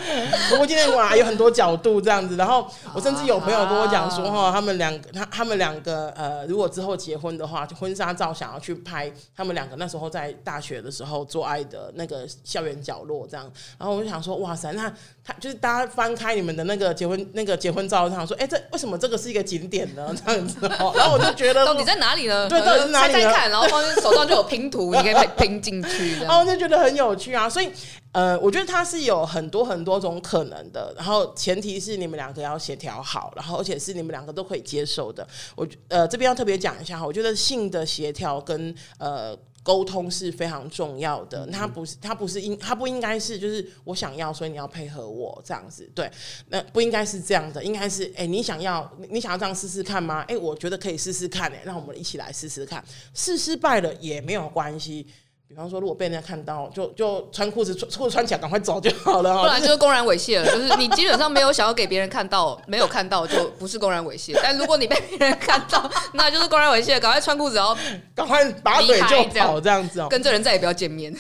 [0.50, 14.92] 不过今天哇有很多角度这样子，然后我甚至有朋友跟我讲说哈，他们两个他他们两个呃，如果之后结婚的话，就婚纱照想要去拍他们两个那时候在大学的时候做爱的那个校园角落这样，然后我就想说哇塞，那
[15.24, 20.14] 他就是大家翻开你们的那个结婚那个结婚照，上说哎、欸，这为什么这个是一个景点呢？
[20.26, 22.48] 这样子， 然后我就觉得到底在哪里呢？
[22.48, 23.20] 对，到底是哪里呢？
[23.20, 27.72] 猜猜看，然后 放手上就有拼图，你可以拼进去，然后就觉得很有趣啊，所以。
[28.14, 35.28] 呃，我觉得它是有很多很多种可能的，然后前提是你们两个要协调好，然后而且是你们两个都可以接受的。
[35.56, 41.46] 我呃这边要特别讲一下哈，我觉得性的协调跟呃沟通是非常重要的。
[41.48, 46.10] 他不是他不是应他不应该是就是我想要，所以你要配合我这样子，对，
[46.48, 50.24] 那不应该是这样的，应该是哎你想要你想要这样试试看吗？
[50.30, 52.82] 哎，我觉得可以试试看，哎，让我们一起来试试看，
[53.14, 55.06] 试失败了也没有关系。
[55.50, 59.40] 比方说，如果被人家看到，就就穿裤子穿裤子穿起来，赶快走就好了。
[59.40, 60.46] 不然就是公然猥亵了。
[60.46, 64.38] 就是你基本上没有想要给别人看到，没有看到就不是公然猥亵。
[64.44, 67.00] 但如果你被别人看到，那就是公然猥亵。
[67.00, 67.78] 赶快穿裤子，然 后
[68.14, 70.08] 赶快拔腿就跑，这样子哦。
[70.10, 71.16] 跟这人再也不要见面。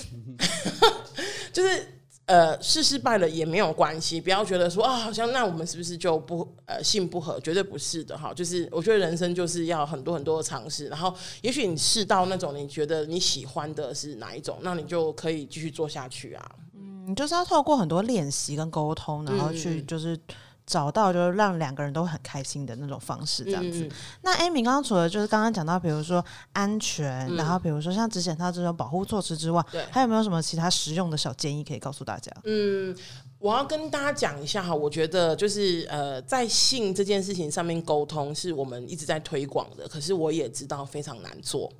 [1.53, 1.96] 就是。
[2.27, 7.39] 呃，试失败了也没有关系，不要觉得说啊，好像那我们是不是就不呃性不合？
[7.39, 8.33] 绝对不是的哈。
[8.33, 16.51] 就是我觉得人生就是要很多很多的尝试，然后也许你试到那种你觉得你喜欢的是哪一种，那你就可以继续做下去啊。
[16.75, 20.13] 嗯，你就是要透过很多练习跟沟通，然后去就是。
[20.15, 20.19] 嗯
[20.67, 23.85] 找到就是让两个人都很开心的那种方式，这样子。
[23.85, 32.29] 嗯、那 Amy 刚刚除了就是刚刚讲到，比如说安全，嗯、然后比如说像之前他这种保护措施之外，对还有没有什么其他实用的小建议可以告诉大家？
[32.43, 32.93] 嗯，
[33.39, 41.71] 我要跟大家讲一下哈，我觉得就是呃，在性这件事情上面沟通是我们一直在推广的，可是我也知道非常难做。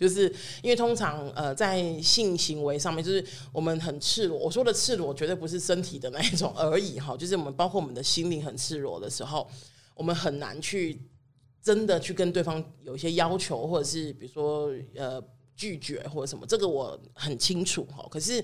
[0.00, 4.38] 就是因为通常呃在性行为上面，就是我们很赤裸。
[4.38, 7.14] 我说的赤裸，绝对不是身体的那一种而已哈。
[7.14, 9.46] 就是我们包括我们的心灵很赤裸的时候，
[9.94, 10.98] 我们很难去
[11.62, 15.22] 真的去跟对方有一些要求，或者是比如说呃
[15.54, 16.46] 拒绝或者什么。
[16.46, 18.06] 这个我很清楚哈。
[18.10, 18.42] 可是。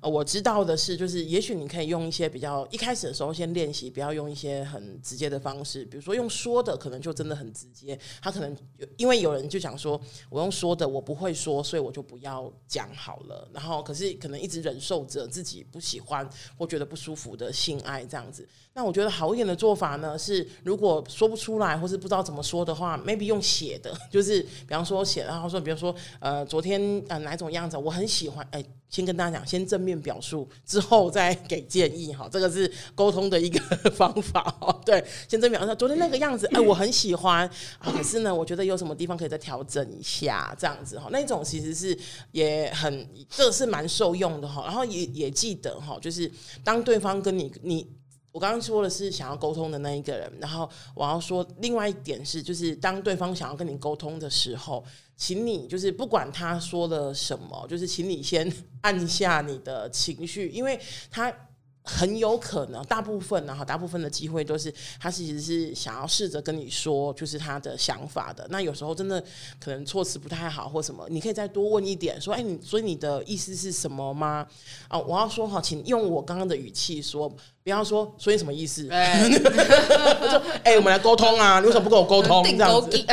[0.00, 7.98] 呃，我知道的是，就是也许你可以用一些比较一开始的时候先练习，不要用一些很直接的方式，比如说用说的，可能就真的很直接。
[8.22, 8.56] 他可能
[8.96, 13.46] 因为有人就想说，我用说的，我不会说，所以我就不要讲好了。
[13.52, 18.48] 然后可是可能一直忍受着自己不喜欢或觉得不舒服的性爱这样子。
[18.72, 33.60] 那我觉得好一点的做法呢，是如果说不出来或是不知道怎么说的话，maybe 用写的， 就是比方说写，然后说，比如说呃，昨天呃哪种样子我很喜欢，哎，先跟大家讲，先正面表述之后再给建议哈， 这个是沟通的一个
[33.92, 34.78] 方法哦。
[34.84, 37.48] 对，先正面表述昨天那个样子，哎，我很喜欢
[37.78, 41.96] 啊，可是呢，我觉得有什么地方可以再调整一下，这样子哈，那种其实是
[42.32, 44.64] 也很，这个是蛮受用的哈。
[44.64, 46.30] 然后也也记得哈，就是
[46.64, 47.86] 当对方跟你你。
[48.32, 54.84] 我刚刚说的是想要沟通的那一个人，然后我要说另外一点是，就是当对方想要跟你沟通的时候，
[55.16, 61.34] 请你就是不管他说了什么，就是请你先按下你的情绪，因为他。
[61.82, 68.46] 很有可能，大部分然后大部分的机会都是他其实是想要试着跟你说，就是他的想法的。
[68.50, 69.22] 那有时候真的
[69.58, 74.46] 可能措辞不太好或什么，你可以再多问一点，说：“哎，你所以你的意思是什么吗？”
[74.88, 77.28] 啊，我要说哈，请用我刚刚的语气说，
[77.64, 78.88] 不要说“所以什么意思”。
[78.92, 79.28] 哎，
[80.28, 82.90] 说：“哎，我们来沟通啊，你为什么不跟我沟通？” 这样子。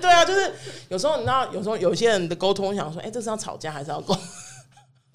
[0.00, 0.52] 对啊，就是
[0.88, 4.14] 有时候你知道，有时候有些人的沟通想说：“哎，这是要吵架还是要沟？”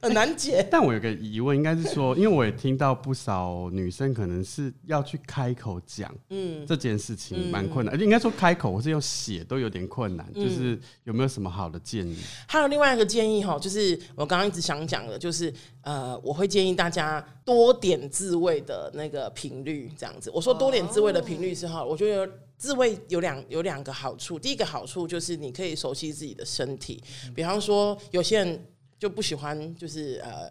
[0.02, 12.18] 很难解， 但我有个疑问，应该是说，因为我也听到不少女生可能是要去开口讲，嗯，这件事情蛮困难，而且应该说开口或是用写都有点困难，就是有没有什么好的建议？
[12.48, 20.32] 还有另外一个建议哈，就是我刚刚一直想讲的，就是呃，我会建议大家多点自慰的那个频率，这样子。
[20.34, 27.04] 我说多点自慰的频率是哈，我觉得自慰有两有两个好处，第一个好处就是你可以熟悉自己的身体，
[27.36, 28.66] 比方说有些人。
[29.02, 30.50] 就不喜欢，就是呃。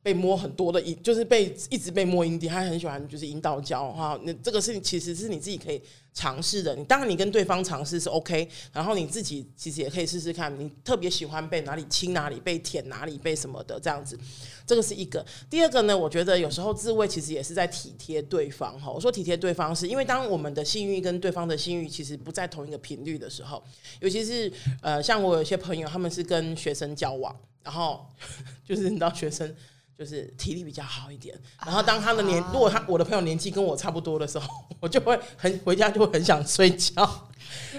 [0.00, 4.18] 被摸很多的阴，就是被一直被摸阴蒂，他很喜欢就是阴道交哈。
[4.22, 5.82] 那这个是其实是你自己可以
[6.14, 6.74] 尝试的。
[6.74, 10.56] 你当然你跟对方尝试是 OK，然后你自己其实也可以试试看。
[10.58, 14.18] 你特别喜欢被哪里亲哪里，被舔哪里，被什么的这样子。
[14.64, 15.22] 这个是一个。
[15.50, 18.90] 第二个呢，我觉得有时候自慰其实也是在体贴对方哈。
[18.90, 23.62] 我说体贴对方是因为当我们的性欲跟对方的性欲其实不在同一个频率的时候，
[24.00, 27.34] 尤其是呃像我有些朋友他们是跟学生交往，
[27.68, 28.08] 然后
[28.66, 29.54] 就是你知道学生。
[29.98, 37.28] 就是体力比较好一点，然后当他的年，如果他我的朋友年纪跟我差不多的时候，我就会很回家就会很想睡觉。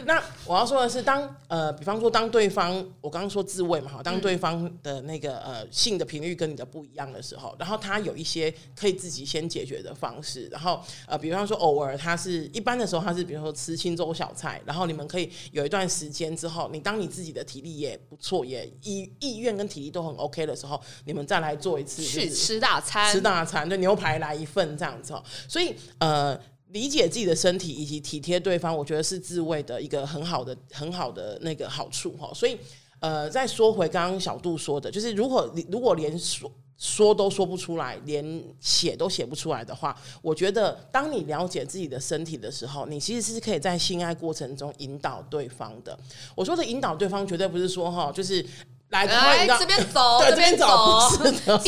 [0.05, 26.39] 那我要说的是当，呃，比方说，当对方我刚刚说自慰嘛，哈，当对方的那个呃性的频率跟你的不一样的时候，然后他有一些可以自己先解决的方式，然后呃，比方说偶尔他是一般的时候他是比如说吃清粥小菜，然后你们可以有一段时间之后，你当你自己的体力也不错，也意意愿跟体力都很 OK 的时候，你们再来做一次去吃大餐，吃大餐，对，牛排来一份这样子哦，所以呃。
[26.71, 32.31] 理解自己的身体以及体贴对方，我觉得是自慰的一个很好的、很好的那个好处哈。
[32.33, 32.57] 所以，
[32.99, 45.97] 呃，再说回刚刚小杜说的，就是如果如果连说说都说不出来，连写都写不出来的话，我觉得当你了解自己的身体的时候，你其实是可以在性爱过程中引导对方的。
[46.35, 48.45] 我说的引导对方，绝对不是说哈，就是。
[48.89, 50.65] 来，来这边走，这边走，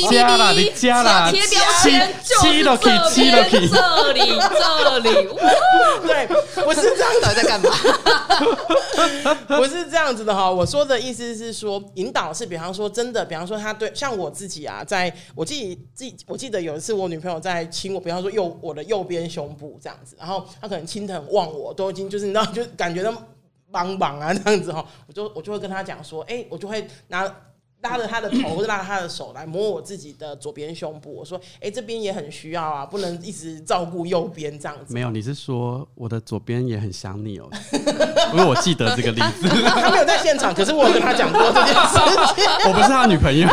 [0.09, 4.19] 加了，你加了，贴标签，就是这边，这里，
[4.57, 5.09] 这里，
[6.01, 6.25] 对，
[6.63, 7.69] 不是这样子，在干嘛？
[9.47, 10.49] 不是这样子的哈。
[10.49, 23.13] 我说的意思是说，引导是，比方说，真的，比方说，他对，像我自己啊，在我记记，我记得有一次，我女朋友在亲我，比方说右我的右边胸部这样子，然后她可能亲的很忘我，都已经就是你知道，就感觉到。
[23.71, 27.33] 帮忙啊，这样子哈，我就我就会跟他讲说，哎、我就会拿。
[27.81, 31.13] 拉着他的头，拉着他的手来摸我自己的左边胸部。
[31.13, 37.49] 我说：“哎、欸，这边也很需要啊，不能一直照顾右边这样子。”没有，你是说我的左边也很想你哦？
[38.33, 41.97] 因为我记得这个例子，他没有在现场，可是我有跟他讲过这件事
[42.35, 42.45] 情。
[42.69, 43.47] 我不是他女朋友，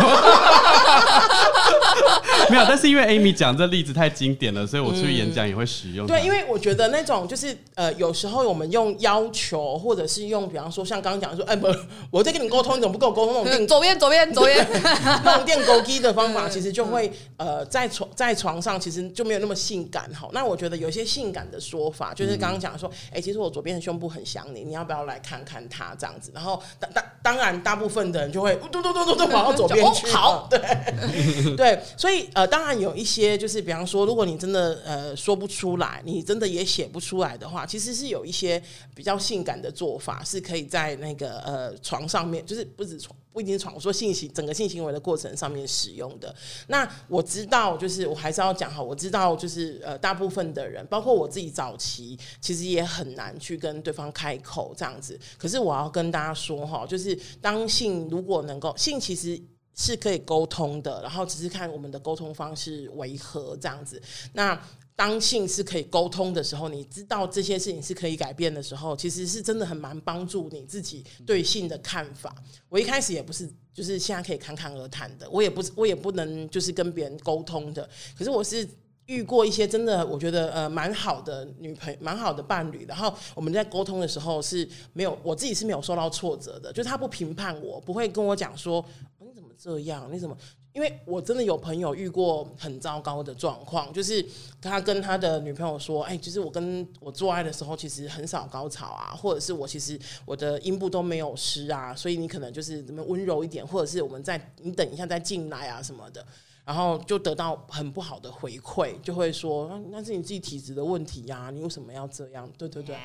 [2.51, 2.64] 没有。
[2.69, 6.09] 但是因为 Amy 讲这例子太经典了，所以我出去演讲也会使用、嗯。
[6.09, 11.67] 对，因为我觉得那种就是呃，有时候我们用要求，或者是用比方说像刚刚讲说，哎、欸，不，
[12.11, 13.43] 我在跟你沟通，你怎么不跟我沟通？
[13.45, 13.99] 那种左边
[14.33, 14.66] 左边。
[14.66, 20.28] 昨天弄电勾机的方法，其实就会呃，在床在床上，其实就没有那么性感哈。
[20.33, 26.31] 那我觉得有些性感的说法，就是刚刚讲说，哎、欸，其实我左边的胸部很想你，你要不要来看看它这样子？
[26.35, 30.07] 然后当当当然，大部分的人就会嘟嘟嘟嘟嘟跑到左边去。
[30.09, 30.59] 好， 对
[31.57, 38.62] 对，所以呃，当然有一些就是，比方说，如果你真的呃说不出来，你真的也写不出来的话，其实是有一些
[38.94, 43.14] 比较性感的做法，是可以在那个呃床上面，就是不止床。
[43.38, 46.35] 不一定闯，我说性行整个性行为的过程上面使用的。
[46.66, 55.16] 那我知道，就是我还是要讲哈，我知道就是呃，大部分的人，包括我自己早期，其实也很难去跟对方开口这样子。
[55.38, 59.40] 可是我要跟大家说哈，就是当性如果能够，性其实
[59.77, 64.03] 是可以沟通的，然后只是看我们的沟通方式为何这样子。
[64.33, 64.61] 那
[64.98, 72.34] 当性是可以沟通的时候，你知道这些事情是可以改变的时候，其实是真的很蛮帮助你自己对性的看法。
[72.68, 77.88] 我一开始也不是，就是现在可以侃侃而谈的，我也不是，我也不能就是跟别人沟通的。
[78.18, 78.68] 可是我是
[79.06, 88.84] 遇过一些真的，我觉得呃蛮好的女朋友，蛮好的伴侣，然后我们在沟通的时候是没有，我自己是没有受到挫折的，就是他不评判我，不会跟我讲说
[89.20, 90.37] 你怎么这样，你怎么。
[90.79, 94.24] 因为我真的有朋友遇过很糟糕的状况，就是
[94.62, 106.24] 他跟他的女朋友说：“哎，其实我跟我做爱的时候，其实很少高潮啊，或者是我其实我的阴部都没有湿啊，所以你可能就是怎么温柔一点，或者是我们再你等一下再进来啊什么的。”
[106.64, 112.97] 然后就得到很不好的回馈，就会说：“那是你自己体质的问题呀、啊，你为什么要这样？”对对对，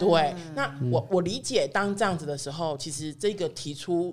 [0.00, 0.34] 对。
[0.56, 4.12] 那我我理解，当这样子的时候，其实这个提出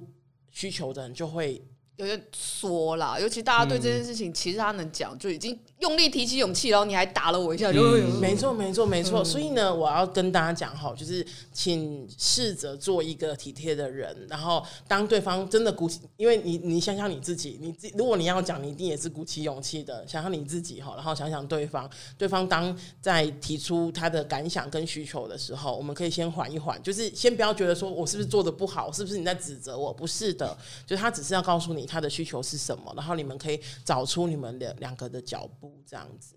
[0.52, 1.60] 需求的人就会。
[2.00, 7.82] 有点缩啦，尤其大家对这件事情，其实他能讲就已经用力提起勇气，然后你还打了我一下，就
[8.20, 9.24] 没错，没错，没错。
[9.24, 29.94] 所以呢，我要跟大家讲哈，就是请试着做一个体贴的人，然后当对方真的鼓起，因为你你想想你自己，你自如果你要讲，你一定也是鼓起勇气的，想想你自己哈，然后想想对方，对方当在提出他的感想跟需求的时候，我们可以先缓一缓，就是先不要觉得说我是不是做的不好，是不是你在指责我？
[29.94, 30.56] 不是的，
[30.88, 31.80] 就是他只是要告诉你。
[31.90, 32.94] 他的需求是什么？
[32.96, 36.36] 然后你们可以找出你们两两个的脚步，这样子。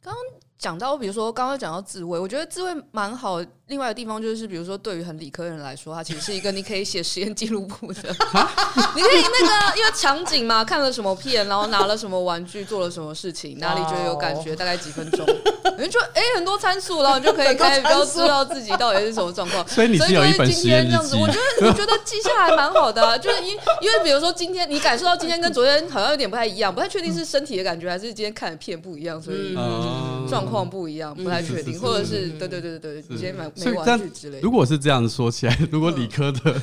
[0.00, 3.42] 刚刚讲到，比如说刚刚讲到自慰，我觉得自慰蛮好。
[3.66, 8.02] 另外的地方就是，比如说对于很理科的人来说，它其实是一个你可以写实验记录簿的。
[8.94, 15.26] 你可以那个因为场景嘛，看了什么片，然后拿了什么玩具，做了什么事情，哪里觉得有感觉，大概几分钟，
[15.78, 19.66] 你就哎、欸、很多参数，然后你就可以开始比较知道自己到底是什么状况。
[19.68, 29.54] 所以你是有一本实验这样子，我觉得我觉得记下来蛮好的、啊，就是因因为比如说今天你感受到今天跟昨天好像有点不太一样，不太确定是身体的感觉还是今天看的片不一样，所以
[30.28, 34.40] 状况不一样，不太确定，或者是对对对对对，你今天买没玩具之类。
[34.40, 36.60] 如果是这样子说起来，如果理科的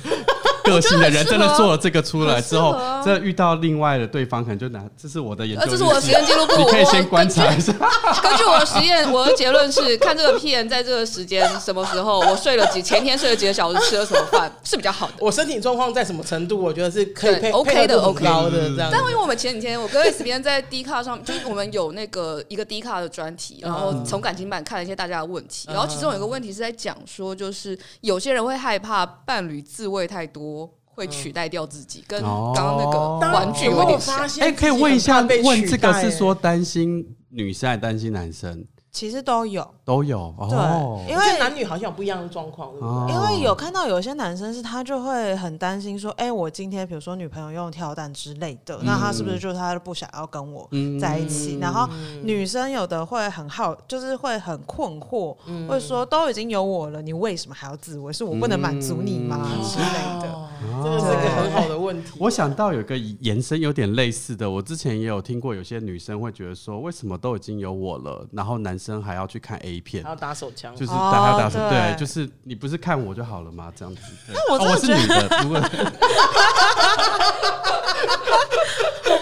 [0.64, 7.72] 个性的人真的做了这个出来之后， 这遇到另外的对方，可能就拿这是我的研究，这是我的实验记录簿，你可以先观察一下。
[8.22, 15.14] 根据我的实验，我的结论是：看这个片，在这个时间什么时候，我睡了几前天睡了几个小时，吃了什么饭是比较好的。
[15.20, 18.89] 我身体状况在什么程度，我觉得是可以配 OK 的，OK 的这样。
[18.91, 30.59] 但因为我们前几天我跟 S 编在 D 卡上，就是我们有那个一个 D 卡的专题，然后从感情版看了一些大家的问题，然后其中有一个问题是在讲说，就是有些人会害怕伴侣自慰太多。
[31.00, 34.20] 会取代掉自己，跟刚刚那个玩具有点像。
[34.41, 38.66] 哎，可以问一下，问这个是说担心女生还是担心男生？
[38.91, 40.34] 其实都有，都有。
[40.50, 42.72] 对，因为男女好像有不一样的状况，
[43.08, 50.68] 因为有看到有些男生是他就会很担心说，哎，我今天比如说女朋友用跳蛋之类的，那他是不是就是他不想要跟我
[51.00, 51.60] 在一起？
[51.62, 51.88] 然后
[52.24, 55.38] 女生有的会很好，就是会很困惑，
[55.68, 58.12] 会说都已经有我了，你为什么还要自慰？
[58.12, 59.47] 是我不能满足你吗？
[59.64, 60.49] 之类的。
[60.84, 62.12] 这个是一个很好的问题。
[62.20, 73.72] 我想到有个延伸有点类似的，我之前也有听过，有些女生会觉得说，为什么都已经有我了，然后男生还要去看 A 片，还要打手枪，就是打打手，对，就是你不是看我就好了吗？
[73.76, 74.01] 这样子。
[74.28, 75.60] 那我真的如果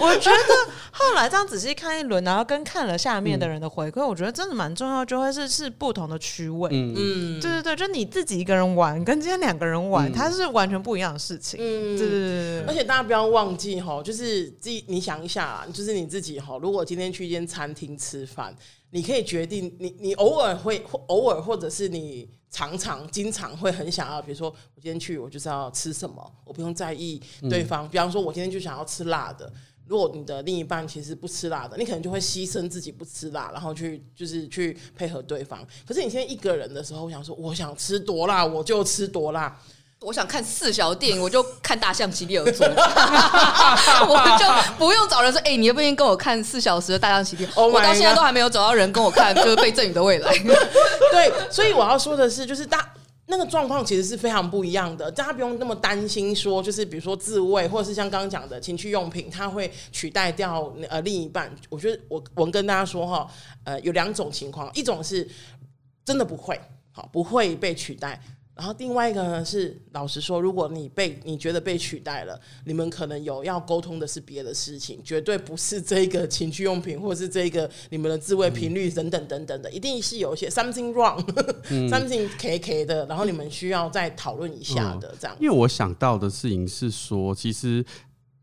[0.00, 0.38] 我觉得。
[0.98, 6.68] 后来这样仔细看一轮，然后跟看了下面的人的回馈，嗯、我觉得真的蛮重要，就会是是不同的区位。
[6.72, 11.60] 嗯，对对对，就你自己一个人玩，跟今天两个人玩，嗯、它是完全不一样的事情。
[11.60, 12.64] 嗯，对对对。
[12.66, 18.52] 而且大家不要忘记哈，就是自己你想一下，就是你自己哈，如果今天去一间餐厅吃饭，
[18.90, 27.86] 你可以决定你你偶尔会偶尔或者是你常常经常会很想要，比如说我今天去我就是要吃什么，我不用在意对方。
[27.86, 29.52] 嗯、比方说，我今天就想要吃辣的。
[29.88, 35.66] 如果你的另一半其实不吃辣的，你可能就会牺牲自己不吃辣，然后去就是去配合对方。
[35.86, 39.58] 可是你现在一个人的时候，我想说，我想吃多辣我就吃多辣，
[40.00, 44.44] 我想看四小电影我就看大象席地而坐， 我就
[44.78, 50.30] 不用找人说，哎、欸，你要不要跟我看四小时的大象席地？Oh、我到现在都还没有找到人跟我看，就是被赠予的未来。
[51.10, 52.94] 对，所以我要说的是，就是大。
[53.30, 61.54] 那个状况其实是非常不一样的，大家不用那么担心说，就是比如说自慰，或者是像刚刚讲的情趣用品，它会取代掉呃另一半。
[61.68, 63.30] 我觉得我我跟大家说哈，
[63.64, 65.28] 呃有两种情况，一种是
[66.06, 66.58] 真的不会，
[66.90, 68.18] 好不会被取代。
[68.58, 85.36] 然后另外一个呢是，老实说，如果你被你觉得被取代了，你们可能有要沟通的是别的事情，绝对不是这个情趣用品，或者是这个你们的自慰频率等等等等的，一定是有一些 something wrong，something K K 的，然后你们需要再讨论一下的这样。
[85.38, 87.84] 因为我想到的事情是说，其实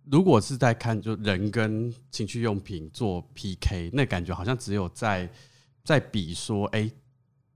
[0.10, 5.30] 如果是在看就人跟情趣用品做 PK，那感觉好像只有在
[5.84, 6.90] 在比说，哎。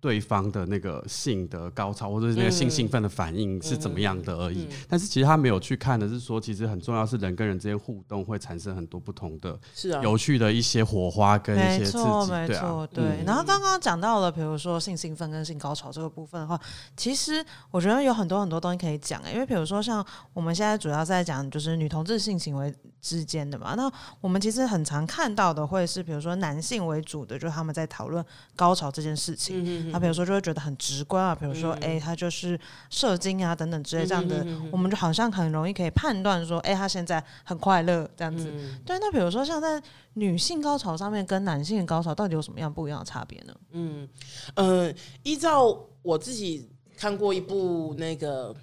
[0.02, 13.04] 对方的那个性的高潮或者是那个性兴奋的反应是怎么样的而已，嗯嗯嗯、但是其实他没有去看的是说，其实很重要是人跟人之间互动会产生很多不同的、是啊，有趣的一些火花跟一些刺激，没错，没错，对。
[13.04, 16.58] 嗯、然后刚刚讲到了，比如说性兴奋跟性高潮这个部分的话，
[16.96, 23.92] 其实我觉得有很多很多东西可以讲，因为比如说像我们现在主要在讲就是女同志性行为之间的嘛，那
[24.22, 28.24] 我们其实很常看到的会是比如说男性为主的，就是他们在讨论
[28.56, 29.66] 高潮这件事情。
[29.66, 32.60] 嗯他比如说就会觉得很直观啊，比如说哎，他就是
[32.90, 38.52] 射精啊等等之类这样的，我们就好像很容易可以判断说，哎，他现在很快乐这样子。
[38.86, 39.82] 对，那比如说像在
[40.14, 43.54] 女性高潮上面跟男性的高潮到底有什么样不一样的差别呢？
[43.72, 44.08] 嗯
[44.56, 48.56] 呃，依照我自己看过一部那个。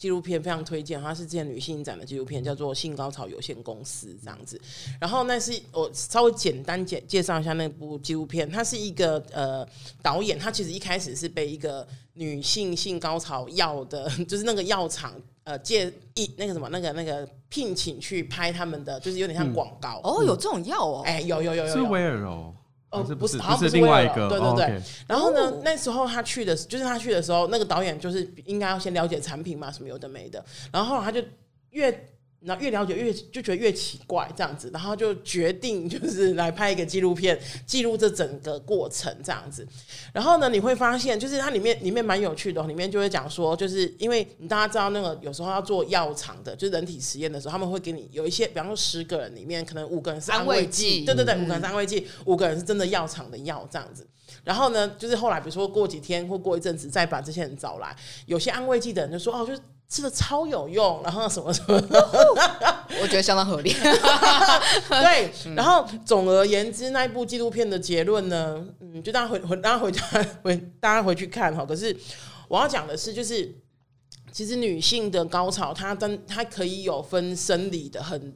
[0.00, 4.58] 纪录片非常推荐，它是之前女性展的纪录片，叫做《性高潮有限公司》这样子。
[4.98, 9.68] 然后那是我稍微简单介介绍一下那部纪录片，它是一个呃
[10.00, 15.12] 导演，他其实一开始是被一个女性性高潮药的， 就是那个药厂
[15.44, 20.00] 呃借一那个什么那个那个聘请去拍他们的，就是有点像广告。
[20.02, 21.02] 嗯、哦，有这种药哦？
[21.04, 22.54] 哎，有有有有，有，是威尔哦。
[22.90, 24.64] 哦，不是，好像不是另外一个，对对对。
[24.64, 30.44] 哦 okay、然后呢，哦、那时候他去的，就是他去的时候，那个导演就是应该要先了解产品嘛，什么有的没的。
[30.72, 31.22] 然后，他就
[31.70, 32.06] 越。
[32.42, 39.66] 然后越了解越就觉得越奇怪这样子，然后就决定 就是来拍一个纪录片，记录这整个过程这样子。
[40.12, 54.06] 然后呢，你会发现就是它里面里面蛮有趣的，里面就会讲说，就是因为你大家知道那个有时候要做药厂的，就是人体实验的时候，他们会给你有一些，比方说十个人里面可能五个人是安慰剂，对对对，五个人是安慰剂，五个人是真的药厂的药这样子。
[54.44, 59.60] 然后呢，就是后来比如说过几天或过一阵子再把这些人找来，有些安慰剂的人就说哦，就是。
[59.90, 61.76] 吃的超有用，然后什么什么，
[63.02, 63.74] 我觉得相当合理。
[64.88, 70.00] 对，然后总而言之，那一部纪录片的结论呢，嗯，就大家回回大家回家
[70.42, 71.66] 回大家回去看哈。
[71.66, 71.94] 可是
[72.46, 73.52] 我要讲的是，就是
[74.30, 78.32] 其实女性的高潮，它真它可以有分生理的很。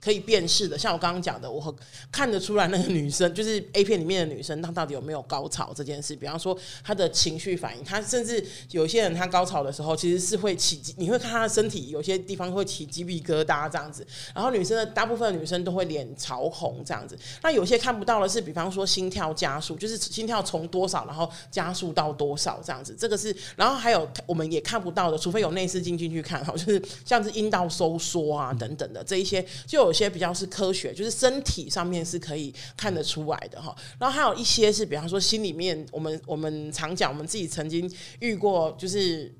[0.00, 1.74] 可以辨识的，像我刚刚讲的，我很
[2.10, 6.16] 看得出来那个女生 就是 A 片里面的女生，她到底有没有高潮这件事。
[6.16, 14.06] 比方说她的情绪反应，她甚至有些人她高潮的时候其实是会起，你会看她的身体有些地方会起鸡皮疙瘩这样子。
[14.34, 17.14] 然后女生的大部分女生都会脸潮红这样子。
[17.42, 22.96] 那有些看不到的是，比方说心跳加速，就是心跳从多少然后加速到多少这样子。
[22.98, 29.89] 这个是，然后还有我们也看不到的，除非有内视镜进去看，哈，就是像是阴道收缩啊等等的这一些就。
[29.90, 33.74] 有些比较是科学，就是身体上面是可以看得出来的哈。
[33.98, 39.34] 然后还有一些是，比方说心里面，我们我们常讲，我们自己曾经遇过，就是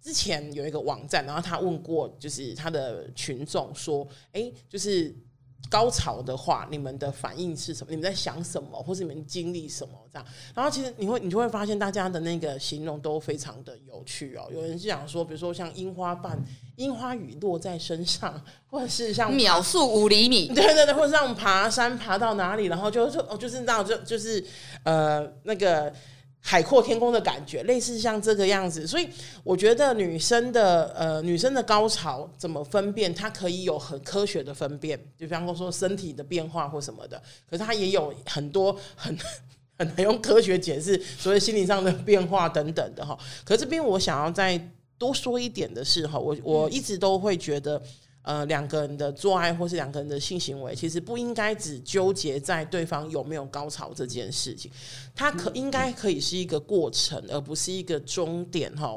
[0.00, 5.14] 之前有一个网站，然后他问过，就是他的群众说，哎，就是。
[5.72, 7.90] 高潮的话，你们的反应是什么？
[7.90, 9.94] 你们在想什么，或是你们经历什么？
[10.12, 14.50] 这样，然后其实你会，你就会发现大家的那个形容都非常的有趣哦。
[14.52, 16.38] 有人是讲说，比如说像樱花瓣、
[16.76, 18.38] 樱花雨落在身上，
[18.70, 24.44] 或者是像秒速五厘米， 对对对，或者像爬山爬到哪里，然后就就哦，就是那种就就是
[24.82, 25.90] 呃那个。
[26.44, 29.08] 海阔天空的感觉，类似像这个样子，所以
[29.44, 33.14] 我觉得女生的呃女生的高潮怎么分辨？
[33.14, 39.16] 它可以有很科学的分辨，就比方说身体的变化或什么的，可是它也有很多很
[39.78, 43.16] 很难用科学解释，所谓心理上的变化等等的哈。
[43.44, 44.60] 可是这边我想要再
[44.98, 47.80] 多说一点的是哈，我我一直都会觉得。
[48.22, 54.70] 呃，两个人的做爱或是两个人的性行为，其实不应该只纠结在对方有没有高潮这件事情，
[55.14, 58.96] 它可应该可以是一个过程，而不是一个终点哈。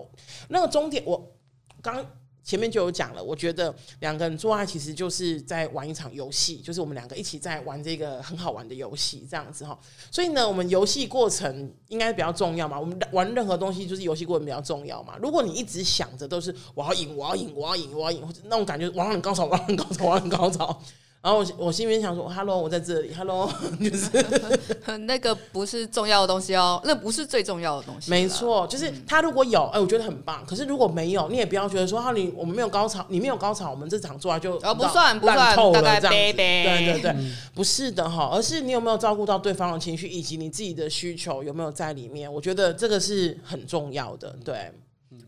[0.49, 1.35] 那个终点，我
[1.81, 2.05] 刚。
[2.45, 9.77] 前面就有讲了，我觉得两个人做爱其实就是在玩一场游戏，就是我们两个一起在玩这个很好玩的游戏，这样子哈。
[10.11, 12.79] 所以呢，我们游戏过程应该比较重要嘛。
[12.79, 15.17] 我们玩任何东西就是游戏过程比较重要嘛。
[15.19, 20.79] 如果你一直想着都是我要赢，我要赢，我要赢，我要赢，那种感觉，玩很高潮，玩很高潮，玩很高潮。
[21.25, 23.51] 然后我我心里面想说，Hello，我在这里，Hello，
[23.81, 24.07] 就是
[25.07, 28.11] 那个不是重要的东西哦，那不是最重要的东西。
[28.11, 30.45] 没错，就是他如果有，哎，我觉得很棒。
[30.45, 36.09] 可是如果没有，你也不要觉得说，哈，你我们没有高潮，你没有高潮，我们这场做完就哦不算不算透了这样子。
[36.09, 37.15] 对对对，
[37.55, 42.31] 不是的哈，而是你有没有照顾到对方的情绪，以及你自己的需求有没有在里面？
[42.31, 44.35] 我觉得这个是很重要的。
[44.45, 44.71] 对，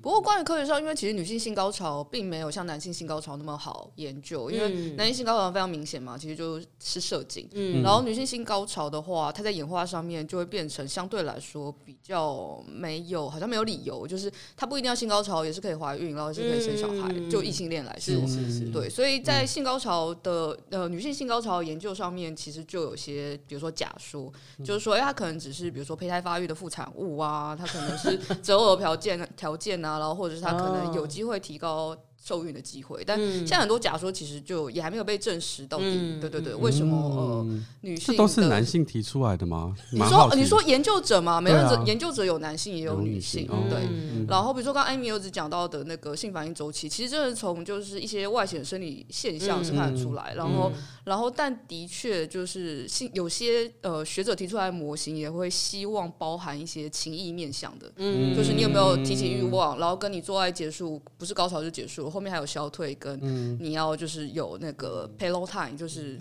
[0.08, 7.46] 不过，关于科学上，因为其实女性性高潮并没有像男性性高潮那么好研究，因为男性性高潮非常明显嘛，其实就是射精。
[7.52, 17.14] 嗯，然后女性性高潮的话，它在演化上面就会变成相对来说比较没有，好像没有理由，就是它不一定要性高潮，也是可以怀孕，然后也是可以生小孩。
[17.30, 18.90] 就异性恋来说，是是是，对。
[18.90, 24.32] 所以在性高潮的呃女性性高潮研究上面，其实就有些，比如说假说，
[24.64, 29.97] 就是说，哎，它可能只是比如说胚胎发育的副产物啊，它可能是择偶条件 条件啊。
[30.00, 31.96] 然后，或者是他可能有机会提高
[32.28, 35.86] 受孕的机会，但现在很多假说其实就也还没有被证实到底。
[35.88, 37.48] 嗯、对对对，为什么呃
[37.80, 39.74] 女性都是男性提出来的吗？
[39.92, 41.40] 你说你说研究者嘛？
[41.40, 43.80] 没有、啊、研究者有男性也有女性，女性对。
[43.90, 50.34] 嗯、然后比如说刚刚艾米有子讲到的那个性反应周期，其实这是从就是一些外显生理现象是看得出来。
[50.34, 50.72] 嗯、然后
[51.06, 62.10] 然后但的确就是性有些呃学者提出来的模型也会希望包含一些情意面向的，嗯、就是你有没有提起欲望，然后跟你做爱结束不是高潮就结束。
[62.18, 63.20] 后面还有消退，跟
[63.60, 66.20] 你要就是有那个 pillow time，就是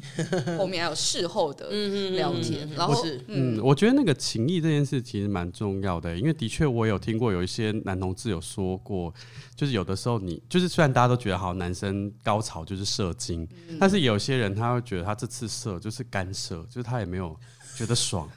[0.58, 1.70] 后面还有事后的
[2.12, 2.68] 聊天。
[2.76, 9.10] 然后，嗯，我觉得那个情谊这件事其实蛮重要的，因为的确我有听过有一些男同志有说过，
[9.54, 13.48] 就是有的时候你就是虽然大家都觉得好，男生高潮就是射精，
[13.80, 17.34] 但是有些人他会觉得他这次射就是干射，就是他也没有
[17.74, 18.30] 觉得爽。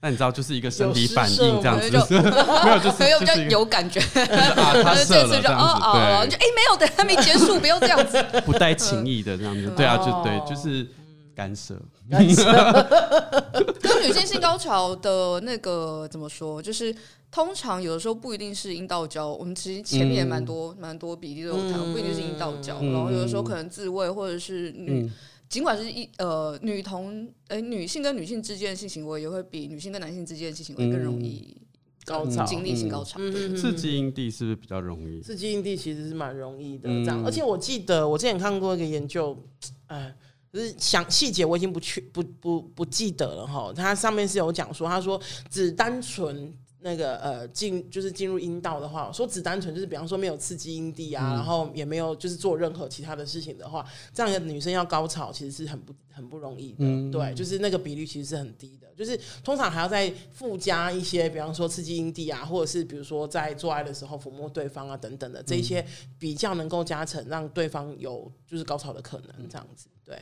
[0.00, 3.98] 那你知道，就是一个身体反应这样子， 没有，就是有比较有感觉。
[4.14, 10.86] 他射了这样子，对，就哎，没有， 等他没结束，不要这样子，不带情意的这样子，对啊，就对，就是
[11.34, 11.74] 干涉。
[12.08, 12.24] 跟
[14.02, 16.62] 女性性高潮的那个怎么说？
[16.62, 16.94] 就是
[17.32, 25.10] 通常有的时候不一定是阴道交，我们其实前面也蛮多蛮多比例都有谈，不一定是阴道交，然后有的时候可能自慰或者是女。
[25.48, 31.56] 尽管是一呃女同呃、欸、女性跟女性之间的性行为也会比女性跟男性之间的性行为更容易
[32.04, 33.18] 高潮，经历性高潮。
[33.56, 35.20] 刺激阴蒂是不是比较容易？
[35.20, 37.24] 刺激阴蒂其实是蛮容易的，这样。
[37.24, 39.36] 而且我记得我之前看过一个研究，
[39.86, 40.14] 哎，
[40.52, 43.72] 就是详细节我已经不去不不不记得了哈。
[43.74, 45.20] 它上面是有讲说，他说
[45.50, 46.52] 只单纯。
[46.80, 65.84] 那个呃进就是进入阴道的话，说只单纯就是比方说没有刺激阴蒂啊，嗯、然后也没有就是做任何其他的事情的话，这样的女生要高潮其实是很不很不容易的，嗯、对，就是那个比率其实是很低的，就是通常还要再附加一些，比方说刺激阴蒂啊，或者是比如说在做爱的时候抚摸对方啊等等的这一些
[66.18, 70.16] 比较能够加成让对方有就是高潮的可能，这样子，对。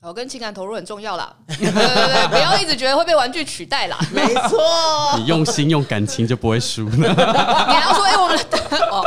[0.00, 3.98] 哦，跟情感投入很重要啦， 对对对，不要一直觉得会被玩具取代啦。
[4.12, 4.58] 没错，
[5.18, 6.94] 你用心用感情就不会输了。
[6.96, 8.38] 你还要说，哎、欸，我们
[8.92, 9.02] 哦，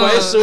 [0.00, 0.40] 不会输。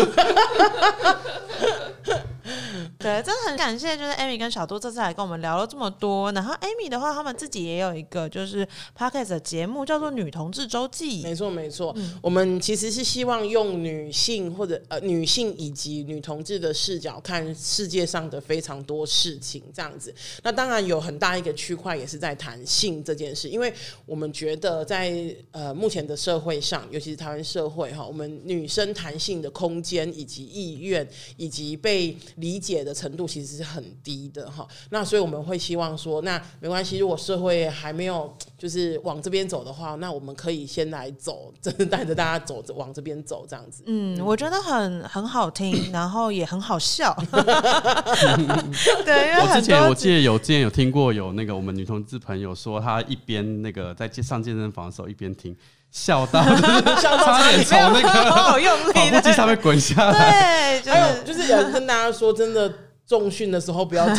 [3.04, 6.32] 对，真的很感谢，就是 Amy 跟小杜这次来跟我们聊了这么多。
[6.32, 8.66] 然后 Amy 的话，他们自己也有一个就是
[8.98, 11.20] Podcast 的节目，叫做《女同志周记》。
[11.24, 11.94] 没错，没错。
[11.98, 20.16] 嗯、我们其实是希望用女性或者呃女性以及女同志的视角看世界上的非常多事情，这样子。
[20.42, 23.74] 那当然有很大一个区块也是在谈性这件事，因为
[24.06, 25.14] 我们觉得在
[25.52, 32.93] 呃目前的社会上，尤其是台湾社会哈，我们女生谈性的空间以及意愿以及被理解的。
[32.94, 43.84] 程度其实是很低的哈，那所以我们会希望说，那没关系，如果社会还没有就是往这边走的话，那我们可以先来走，真的带着大家走着，往这边走这样子。
[43.88, 47.16] 嗯，我觉得很很好听， 然后也很好笑。
[49.06, 55.56] 对，因为我之前我记得有之前有听过有那个我们女同志朋友说，她一边那个在上健身房的时候一边听。
[55.94, 56.44] 笑到，
[56.98, 58.54] 笑 到 差点从那个跑
[59.10, 60.80] 步机上面滚下来。
[60.80, 62.74] 对，还有就是有人跟大家说，真的
[63.08, 64.18] 重训的时候不要停。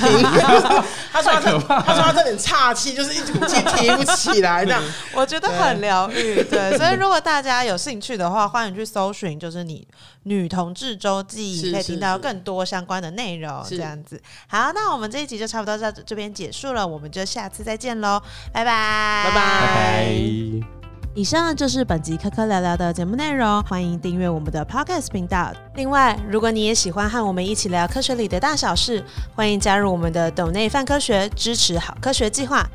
[1.12, 4.80] 他说他他说他这点岔气，就是一股气提不起来这样。
[5.14, 6.78] 我觉得很疗愈，对。
[6.78, 9.84] 所以如果大家有兴趣的话，欢迎去搜寻，就是你
[10.22, 13.64] 女同志周记，可以听到更多相关的内容。
[13.68, 18.22] 这样子，好，那我们这一集就差不多到这边结束了，我们就下次再见喽，
[18.52, 20.83] 拜拜，拜拜。
[21.16, 25.52] 以上就是本集科科聊聊的节目内容，欢迎订阅我们的 Podcast 频道。
[25.76, 29.00] 另外，如果你也喜欢和我们一起聊科学里的大小事，
[29.32, 32.68] 欢迎加入我们的斗内泛科学，支持好科学计划。